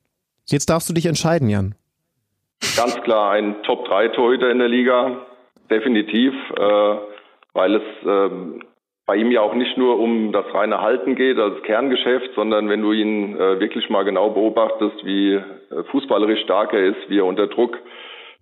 [0.45, 1.76] Jetzt darfst du dich entscheiden, Jan
[2.76, 5.26] ganz klar ein Top-3-Torhüter in der Liga,
[5.70, 6.95] definitiv, äh,
[7.53, 8.30] weil es äh,
[9.06, 12.82] bei ihm ja auch nicht nur um das reine Halten geht, das Kerngeschäft, sondern wenn
[12.82, 15.43] du ihn äh, wirklich mal genau beobachtest, wie äh,
[15.91, 17.78] fußballerisch stark er ist, wie er unter Druck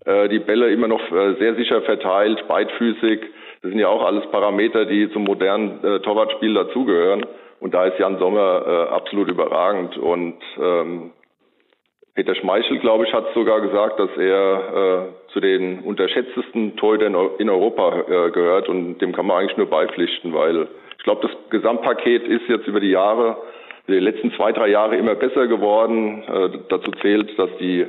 [0.05, 3.22] äh, die Bälle immer noch äh, sehr sicher verteilt, beidfüßig,
[3.64, 7.26] das sind ja auch alles Parameter, die zum modernen äh, Torwartspiel dazugehören.
[7.61, 9.97] Und da ist Jan Sommer äh, absolut überragend.
[9.97, 11.11] Und ähm,
[12.16, 17.49] Peter Schmeichel, glaube ich, hat sogar gesagt, dass er äh, zu den unterschätztesten Torhütern in
[17.49, 22.28] Europa äh, gehört und dem kann man eigentlich nur beipflichten, weil ich glaube, das Gesamtpaket
[22.28, 23.38] ist jetzt über die Jahre,
[23.88, 26.24] die letzten zwei, drei Jahre immer besser geworden.
[26.24, 27.88] Äh, dazu zählt, dass die,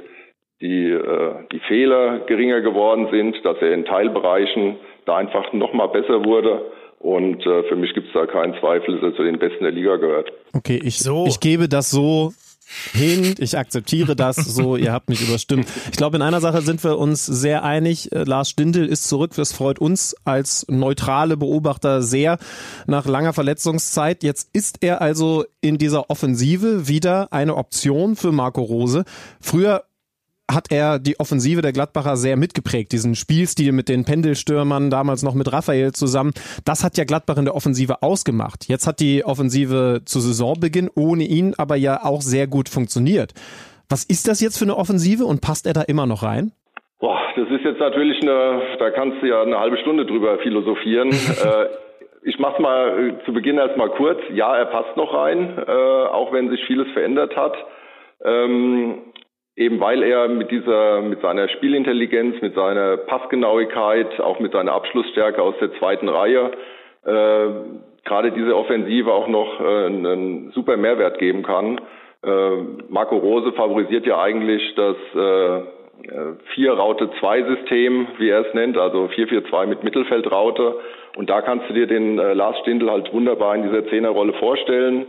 [0.62, 5.89] die, äh, die Fehler geringer geworden sind, dass er in Teilbereichen da einfach noch mal
[5.89, 6.72] besser wurde.
[6.99, 9.72] Und äh, für mich gibt es da keinen Zweifel, dass er zu den Besten der
[9.72, 10.33] Liga gehört.
[10.55, 11.27] Okay, ich, so.
[11.29, 12.33] ich gebe das so
[12.93, 15.69] hin, ich akzeptiere das so, ihr habt mich überstimmt.
[15.91, 18.12] Ich glaube, in einer Sache sind wir uns sehr einig.
[18.12, 22.39] Äh, Lars Stindl ist zurück, das freut uns als neutrale Beobachter sehr
[22.87, 24.23] nach langer Verletzungszeit.
[24.23, 29.05] Jetzt ist er also in dieser Offensive wieder eine Option für Marco Rose.
[29.41, 29.85] Früher
[30.51, 35.34] hat er die Offensive der Gladbacher sehr mitgeprägt, diesen Spielstil mit den Pendelstürmern, damals noch
[35.34, 36.32] mit Raphael zusammen.
[36.64, 38.68] Das hat ja Gladbach in der Offensive ausgemacht.
[38.68, 43.32] Jetzt hat die Offensive zu Saisonbeginn ohne ihn aber ja auch sehr gut funktioniert.
[43.88, 46.53] Was ist das jetzt für eine Offensive und passt er da immer noch rein?
[47.01, 51.11] Boah, das ist jetzt natürlich eine, da kannst du ja eine halbe Stunde drüber philosophieren.
[51.45, 51.66] äh,
[52.22, 54.18] ich mach's mal äh, zu Beginn erstmal kurz.
[54.32, 57.55] Ja, er passt noch rein, äh, auch wenn sich vieles verändert hat.
[58.24, 59.03] Ähm,
[59.57, 65.40] eben weil er mit dieser, mit seiner Spielintelligenz, mit seiner Passgenauigkeit, auch mit seiner Abschlussstärke
[65.42, 66.50] aus der zweiten Reihe,
[67.05, 67.46] äh,
[68.05, 71.80] gerade diese Offensive auch noch äh, einen super Mehrwert geben kann.
[72.24, 72.57] Äh,
[72.88, 75.61] Marco Rose favorisiert ja eigentlich das äh,
[76.55, 80.76] Vier-Raute-2-System, wie er es nennt, also 4-4-2 mit Mittelfeldraute.
[81.16, 85.07] Und da kannst du dir den äh, Lars Stindl halt wunderbar in dieser Zehnerrolle vorstellen.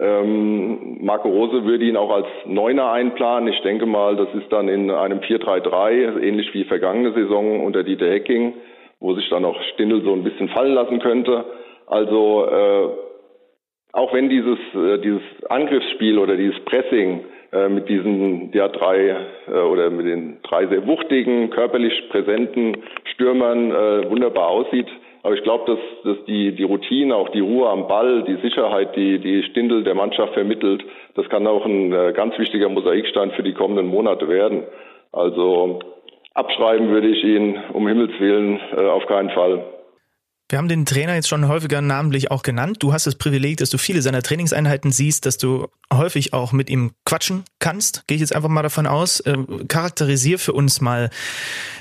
[0.00, 3.52] Ähm, Marco Rose würde ihn auch als Neuner einplanen.
[3.52, 8.10] Ich denke mal, das ist dann in einem 4-3-3, ähnlich wie vergangene Saison unter Dieter
[8.10, 8.54] Hecking.
[8.98, 11.44] wo sich dann auch Stindl so ein bisschen fallen lassen könnte.
[11.86, 12.88] Also äh,
[13.92, 19.16] auch wenn dieses, äh, dieses Angriffsspiel oder dieses Pressing äh, mit diesen ja, drei
[19.48, 22.76] äh, oder mit den drei sehr wuchtigen, körperlich präsenten
[23.14, 24.86] Stürmern äh, wunderbar aussieht,
[25.22, 28.96] aber ich glaube, dass, dass die, die Routine, auch die Ruhe am Ball, die Sicherheit,
[28.96, 33.42] die, die Stindel der Mannschaft vermittelt, das kann auch ein äh, ganz wichtiger Mosaikstein für
[33.42, 34.64] die kommenden Monate werden.
[35.12, 35.80] Also
[36.34, 39.64] abschreiben würde ich ihn um Himmels Willen äh, auf keinen Fall.
[40.50, 42.78] Wir haben den Trainer jetzt schon häufiger namentlich auch genannt.
[42.80, 46.68] Du hast das Privileg, dass du viele seiner Trainingseinheiten siehst, dass du häufig auch mit
[46.68, 48.04] ihm quatschen kannst.
[48.08, 49.20] Gehe ich jetzt einfach mal davon aus.
[49.20, 49.36] Äh,
[49.68, 51.10] charakterisier für uns mal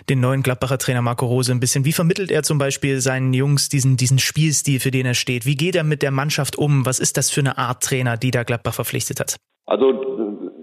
[0.07, 1.83] den neuen Gladbacher Trainer Marco Rose ein bisschen.
[1.83, 5.47] Wie vermittelt er zum Beispiel seinen Jungs diesen, diesen Spielstil, für den er steht?
[5.47, 6.85] Wie geht er mit der Mannschaft um?
[6.85, 9.37] Was ist das für eine Art Trainer, die da Gladbach verpflichtet hat?
[9.65, 10.18] Also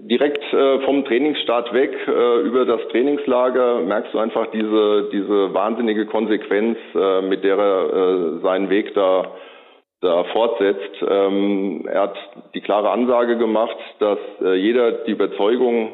[0.09, 6.05] direkt äh, vom Trainingsstart weg äh, über das Trainingslager merkst du einfach diese, diese wahnsinnige
[6.05, 9.31] Konsequenz, äh, mit der er äh, seinen Weg da,
[10.01, 11.03] da fortsetzt.
[11.07, 12.17] Ähm, er hat
[12.53, 15.91] die klare Ansage gemacht, dass äh, jeder die Überzeugung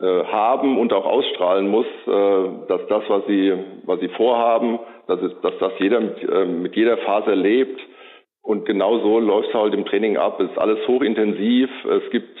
[0.00, 3.52] äh, haben und auch ausstrahlen muss, dass das, was sie,
[3.84, 7.80] was sie vorhaben, dass, es, dass das jeder mit, mit jeder Phase lebt.
[8.42, 10.40] Und genau so läuft es halt im Training ab.
[10.40, 11.68] Es ist alles hochintensiv.
[11.84, 12.38] Es gibt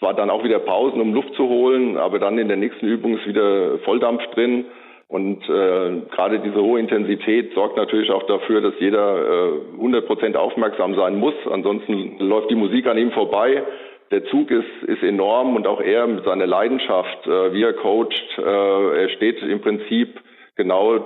[0.00, 2.86] es war dann auch wieder Pausen, um Luft zu holen, aber dann in der nächsten
[2.86, 4.64] Übung ist wieder Volldampf drin.
[5.08, 10.36] Und äh, gerade diese hohe Intensität sorgt natürlich auch dafür, dass jeder äh, 100 Prozent
[10.36, 11.34] aufmerksam sein muss.
[11.50, 13.62] Ansonsten läuft die Musik an ihm vorbei.
[14.10, 18.38] Der Zug ist, ist enorm und auch er mit seiner Leidenschaft, äh, wie er coacht,
[18.38, 20.20] äh, er steht im Prinzip
[20.56, 20.98] genau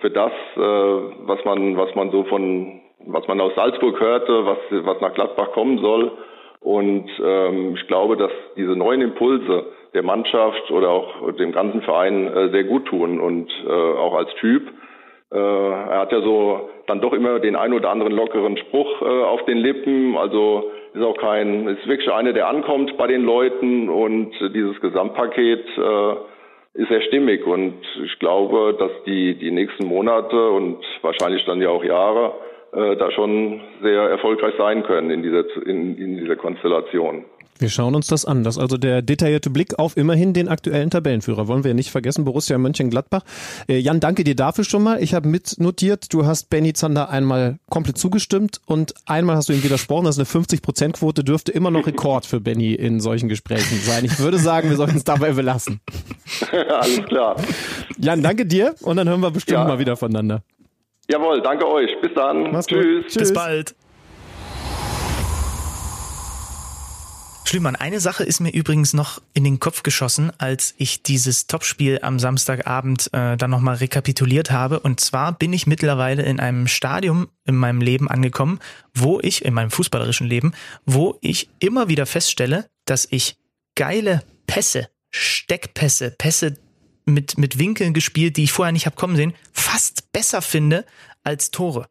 [0.00, 4.58] für das, äh, was man, was man so von, was man aus Salzburg hörte, was,
[4.70, 6.12] was nach Gladbach kommen soll.
[6.64, 12.26] Und ähm, ich glaube, dass diese neuen Impulse der Mannschaft oder auch dem ganzen Verein
[12.26, 14.62] äh, sehr gut tun und äh, auch als Typ.
[15.30, 19.04] Äh, er hat ja so dann doch immer den ein oder anderen lockeren Spruch äh,
[19.04, 20.16] auf den Lippen.
[20.16, 25.66] Also ist auch kein, ist wirklich einer, der ankommt bei den Leuten und dieses Gesamtpaket
[25.76, 26.12] äh,
[26.80, 31.68] ist sehr stimmig und ich glaube, dass die die nächsten Monate und wahrscheinlich dann ja
[31.68, 32.32] auch Jahre
[32.74, 37.24] äh, da schon sehr erfolgreich sein können in dieser, in, in dieser Konstellation.
[37.58, 38.42] Wir schauen uns das an.
[38.42, 41.46] Das ist also der detaillierte Blick auf immerhin den aktuellen Tabellenführer.
[41.46, 43.22] Wollen wir nicht vergessen, Borussia Mönchengladbach.
[43.68, 45.02] Äh, Jan, danke dir dafür schon mal.
[45.02, 49.62] Ich habe mitnotiert, du hast Benny Zander einmal komplett zugestimmt und einmal hast du ihm
[49.62, 50.06] widersprochen.
[50.06, 54.04] Das ist eine 50-Prozent-Quote, dürfte immer noch Rekord für Benny in solchen Gesprächen sein.
[54.04, 55.80] Ich würde sagen, wir sollten es dabei belassen.
[56.50, 57.36] Alles klar.
[57.98, 59.64] Jan, danke dir und dann hören wir bestimmt ja.
[59.64, 60.42] mal wieder voneinander.
[61.08, 61.90] Jawohl, danke euch.
[62.00, 62.50] Bis dann.
[62.50, 63.04] Mach's Tschüss.
[63.06, 63.14] Tschüss.
[63.14, 63.74] Bis bald.
[67.46, 72.00] Schlümann, eine Sache ist mir übrigens noch in den Kopf geschossen, als ich dieses Topspiel
[72.02, 74.80] am Samstagabend äh, dann nochmal rekapituliert habe.
[74.80, 78.58] Und zwar bin ich mittlerweile in einem Stadium in meinem Leben angekommen,
[78.92, 80.52] wo ich, in meinem fußballerischen Leben,
[80.84, 83.36] wo ich immer wieder feststelle, dass ich
[83.76, 86.56] geile Pässe, Steckpässe, Pässe,
[87.04, 90.84] mit, mit Winkeln gespielt, die ich vorher nicht habe kommen sehen, fast besser finde
[91.22, 91.86] als Tore.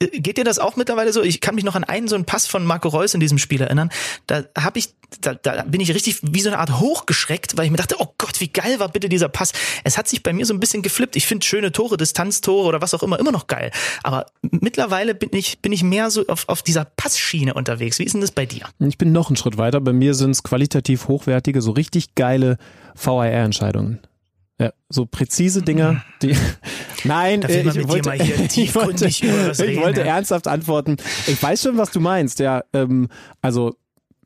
[0.00, 1.22] Äh, geht dir das auch mittlerweile so?
[1.22, 3.60] Ich kann mich noch an einen so einen Pass von Marco Reus in diesem Spiel
[3.60, 3.90] erinnern.
[4.26, 7.70] Da habe ich, da, da bin ich richtig wie so eine Art hochgeschreckt, weil ich
[7.70, 9.52] mir dachte, oh Gott, wie geil war bitte dieser Pass.
[9.84, 11.16] Es hat sich bei mir so ein bisschen geflippt.
[11.16, 13.70] Ich finde schöne Tore, Distanztore oder was auch immer immer noch geil.
[14.02, 17.98] Aber mittlerweile bin ich bin ich mehr so auf, auf dieser Passschiene unterwegs.
[17.98, 18.66] Wie ist denn das bei dir?
[18.78, 19.80] Ich bin noch einen Schritt weiter.
[19.80, 22.58] Bei mir sind es qualitativ hochwertige, so richtig geile
[22.94, 24.00] VAR-Entscheidungen.
[24.60, 26.36] Ja, so präzise Dinger, die.
[27.04, 29.22] Nein, äh, ich, wollte, ich, wollte, ich
[29.80, 30.98] wollte, ernsthaft antworten.
[31.26, 32.40] Ich weiß schon, was du meinst.
[32.40, 33.08] Ja, ähm,
[33.40, 33.74] also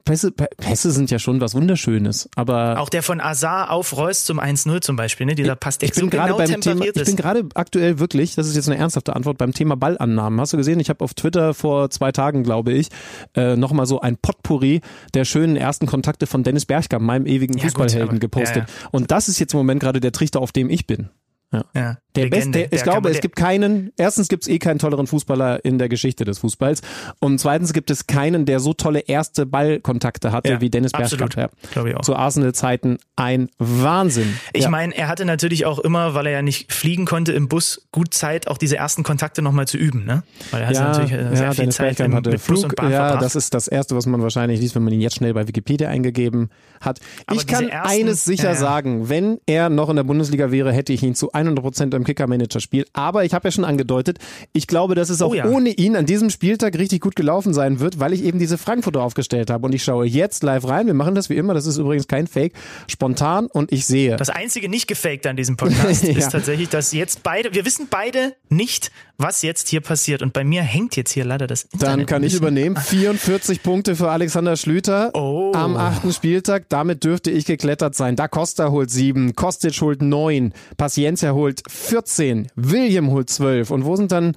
[0.04, 4.38] Pässe, Pässe sind ja schon was Wunderschönes, aber auch der von Azar auf Reus zum
[4.38, 5.34] 1-0 zum Beispiel, ne?
[5.34, 6.84] Dieser Pass, der ich bin so gerade genau beim Thema.
[6.84, 10.38] Ich bin gerade aktuell wirklich, das ist jetzt eine ernsthafte Antwort beim Thema Ballannahmen.
[10.40, 10.78] Hast du gesehen?
[10.78, 12.88] Ich habe auf Twitter vor zwei Tagen, glaube ich,
[13.34, 14.82] äh, noch mal so ein Potpourri
[15.14, 18.56] der schönen ersten Kontakte von Dennis Bergkamp, meinem ewigen ja, Fußballhelden, gut, gepostet.
[18.56, 18.88] Ja, ja.
[18.92, 21.08] Und das ist jetzt im Moment gerade der Trichter, auf dem ich bin.
[21.50, 21.64] Ja.
[21.74, 21.96] ja.
[22.16, 22.58] Der Legende.
[22.60, 25.78] beste, ich der glaube, es gibt keinen, erstens gibt es eh keinen tolleren Fußballer in
[25.78, 26.82] der Geschichte des Fußballs
[27.20, 31.36] und zweitens gibt es keinen, der so tolle erste Ballkontakte hatte ja, wie Dennis Bergkamp.
[31.36, 31.48] Ja.
[31.72, 32.02] Glaube ich auch.
[32.02, 34.38] Zu Arsenal-Zeiten ein Wahnsinn.
[34.52, 34.70] Ich ja.
[34.70, 38.14] meine, er hatte natürlich auch immer, weil er ja nicht fliegen konnte im Bus, gut
[38.14, 40.22] Zeit, auch diese ersten Kontakte nochmal zu üben, ne?
[40.50, 42.64] Weil er hat ja, natürlich äh, sehr viel Dennis Zeit im, hatte mit Flug, Bus
[42.64, 43.22] und Bahn Ja, verbracht.
[43.22, 45.88] das ist das Erste, was man wahrscheinlich liest, wenn man ihn jetzt schnell bei Wikipedia
[45.88, 46.50] eingegeben
[46.80, 47.00] hat.
[47.26, 50.92] Aber ich kann ersten, eines sicher sagen, wenn er noch in der Bundesliga wäre, hätte
[50.92, 52.86] ich ihn zu 100 Prozent beim Kicker-Manager-Spiel.
[52.92, 54.18] Aber ich habe ja schon angedeutet,
[54.52, 55.46] ich glaube, dass es auch Oh ja.
[55.46, 59.00] ohne ihn an diesem Spieltag richtig gut gelaufen sein wird, weil ich eben diese Frankfurter
[59.02, 59.64] aufgestellt habe.
[59.66, 60.86] Und ich schaue jetzt live rein.
[60.86, 62.52] Wir machen das wie immer, das ist übrigens kein Fake,
[62.88, 64.16] spontan und ich sehe.
[64.16, 66.18] Das einzige nicht gefaked an diesem Podcast Ja.
[66.18, 70.22] ist tatsächlich, dass jetzt beide, wir wissen beide nicht, was jetzt hier passiert.
[70.22, 71.98] Und bei mir hängt jetzt hier leider das Internet.
[71.98, 72.76] Dann kann ich übernehmen.
[72.76, 75.52] 44 Punkte für Alexander Schlüter Oh.
[75.54, 76.68] am achten Spieltag.
[76.68, 78.16] Damit dürfte ich geklettert sein.
[78.16, 83.70] Da Costa holt sieben, Kostic holt neun, Paciencia holt 14, William holt 12.
[83.70, 84.36] Und wo sind dann,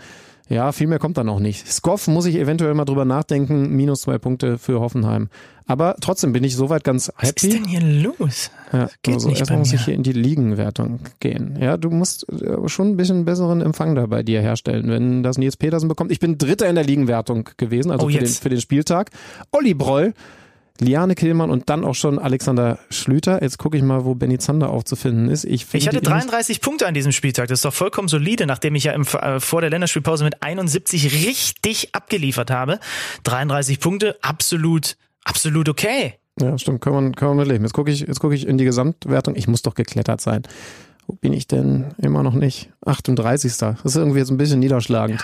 [0.49, 1.67] ja, viel mehr kommt dann auch nicht.
[1.67, 3.75] Skoff muss ich eventuell mal drüber nachdenken.
[3.75, 5.29] Minus zwei Punkte für Hoffenheim.
[5.65, 7.53] Aber trotzdem bin ich soweit ganz Was ist happy.
[7.55, 8.49] denn hier los?
[8.71, 11.57] Ja, Geht also nicht erstmal muss ich hier in die Ligenwertung gehen.
[11.59, 15.37] Ja, du musst äh, schon ein bisschen besseren Empfang da bei dir herstellen, wenn das
[15.37, 16.11] Nils Petersen bekommt.
[16.13, 19.09] Ich bin Dritter in der Ligenwertung gewesen, also Oh, für, den, für den Spieltag.
[19.51, 20.13] Olli Broll,
[20.79, 23.41] Liane Killmann und dann auch schon Alexander Schlüter.
[23.41, 25.43] Jetzt gucke ich mal, wo Benny Zander aufzufinden ist.
[25.45, 27.47] Ich, Ich hatte ihn nicht- 33 Punkte an diesem Spieltag.
[27.47, 31.25] Das ist doch vollkommen solide, nachdem ich ja im, äh, vor der Länderspielpause mit 71
[31.27, 32.79] richtig abgeliefert habe.
[33.23, 36.13] 33 Punkte, absolut, absolut okay.
[36.39, 37.63] Ja, stimmt, kann man, kann man mitleben.
[37.63, 39.35] Jetzt gucke ich, jetzt gucke ich in die Gesamtwertung.
[39.35, 40.43] Ich muss doch geklettert sein.
[41.07, 41.95] Wo bin ich denn?
[41.97, 42.69] Immer noch nicht.
[42.85, 43.57] 38.
[43.57, 45.23] Das ist irgendwie jetzt ein bisschen niederschlagend.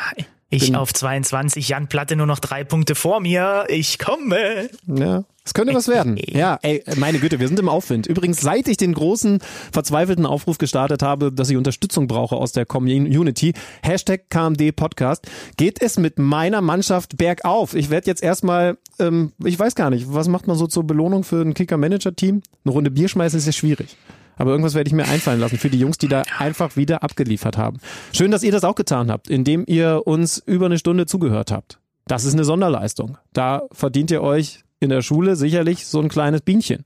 [0.49, 3.65] Ich Bin- auf 22, Jan Platte nur noch drei Punkte vor mir.
[3.69, 4.69] Ich komme.
[4.87, 6.17] Ja, es könnte was werden.
[6.33, 8.07] Ja, ey, meine Güte, wir sind im Aufwind.
[8.07, 9.39] Übrigens, seit ich den großen,
[9.71, 15.27] verzweifelten Aufruf gestartet habe, dass ich Unterstützung brauche aus der Community, Hashtag KMD Podcast,
[15.57, 17.75] geht es mit meiner Mannschaft bergauf.
[17.75, 21.23] Ich werde jetzt erstmal, ähm, ich weiß gar nicht, was macht man so zur Belohnung
[21.23, 22.41] für ein Kicker-Manager-Team?
[22.65, 23.97] Eine Runde Bier schmeißen ist ja schwierig.
[24.35, 27.57] Aber irgendwas werde ich mir einfallen lassen für die Jungs, die da einfach wieder abgeliefert
[27.57, 27.77] haben.
[28.13, 31.79] Schön, dass ihr das auch getan habt, indem ihr uns über eine Stunde zugehört habt.
[32.07, 33.17] Das ist eine Sonderleistung.
[33.33, 36.85] Da verdient ihr euch in der Schule sicherlich so ein kleines Bienchen.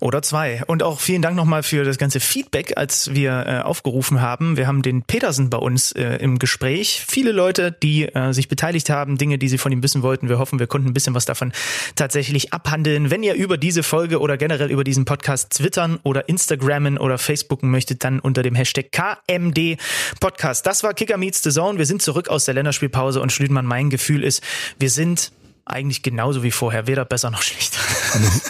[0.00, 0.62] Oder zwei.
[0.66, 4.58] Und auch vielen Dank nochmal für das ganze Feedback, als wir äh, aufgerufen haben.
[4.58, 7.02] Wir haben den Petersen bei uns äh, im Gespräch.
[7.06, 10.28] Viele Leute, die äh, sich beteiligt haben, Dinge, die sie von ihm wissen wollten.
[10.28, 11.52] Wir hoffen, wir konnten ein bisschen was davon
[11.94, 13.10] tatsächlich abhandeln.
[13.10, 17.70] Wenn ihr über diese Folge oder generell über diesen Podcast twittern oder Instagrammen oder Facebooken
[17.70, 19.78] möchtet, dann unter dem Hashtag KMD
[20.20, 20.66] Podcast.
[20.66, 21.78] Das war Kicker Meets the Zone.
[21.78, 24.42] Wir sind zurück aus der Länderspielpause und Schlüdmann, mein Gefühl ist,
[24.78, 25.32] wir sind
[25.66, 27.78] eigentlich genauso wie vorher, weder besser noch schlechter.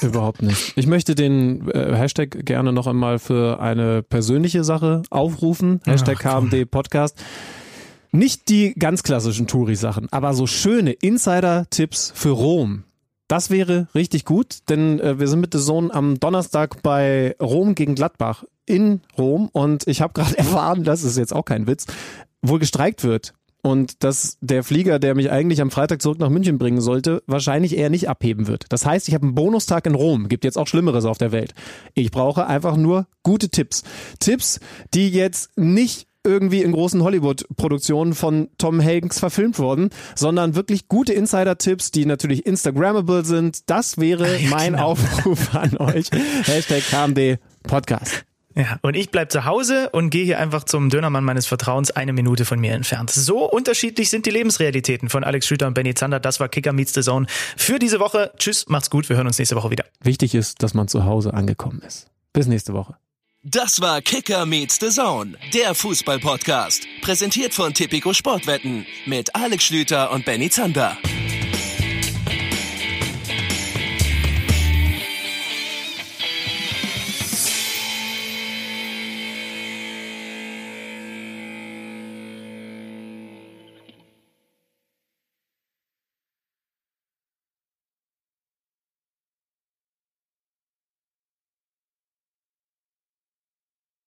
[0.06, 0.74] Überhaupt nicht.
[0.76, 5.80] Ich möchte den äh, Hashtag gerne noch einmal für eine persönliche Sache aufrufen.
[5.86, 7.18] Hashtag KMD Podcast.
[8.12, 12.84] Nicht die ganz klassischen Touri-Sachen, aber so schöne Insider-Tipps für Rom.
[13.28, 17.74] Das wäre richtig gut, denn äh, wir sind mit der Sohn am Donnerstag bei Rom
[17.74, 21.86] gegen Gladbach in Rom und ich habe gerade erfahren, das ist jetzt auch kein Witz,
[22.42, 23.34] wohl gestreikt wird.
[23.62, 27.76] Und dass der Flieger, der mich eigentlich am Freitag zurück nach München bringen sollte, wahrscheinlich
[27.76, 28.66] eher nicht abheben wird.
[28.68, 30.28] Das heißt, ich habe einen Bonustag in Rom.
[30.28, 31.52] Gibt jetzt auch Schlimmeres auf der Welt.
[31.94, 33.82] Ich brauche einfach nur gute Tipps.
[34.20, 34.60] Tipps,
[34.94, 41.12] die jetzt nicht irgendwie in großen Hollywood-Produktionen von Tom Hanks verfilmt wurden, sondern wirklich gute
[41.12, 43.70] Insider-Tipps, die natürlich Instagrammable sind.
[43.70, 44.90] Das wäre mein genau.
[44.90, 46.10] Aufruf an euch.
[46.44, 48.25] Hashtag KMD Podcast.
[48.56, 52.14] Ja, und ich bleib zu Hause und gehe hier einfach zum Dönermann meines Vertrauens eine
[52.14, 53.10] Minute von mir entfernt.
[53.10, 56.20] So unterschiedlich sind die Lebensrealitäten von Alex Schlüter und Benny Zander.
[56.20, 57.26] Das war Kicker Meets the Zone
[57.56, 58.32] für diese Woche.
[58.38, 59.84] Tschüss, macht's gut, wir hören uns nächste Woche wieder.
[60.02, 62.08] Wichtig ist, dass man zu Hause angekommen ist.
[62.32, 62.96] Bis nächste Woche.
[63.42, 66.86] Das war Kicker meets the Zone, der Fußball-Podcast.
[67.02, 70.96] Präsentiert von Tipico Sportwetten mit Alex Schlüter und Benny Zander.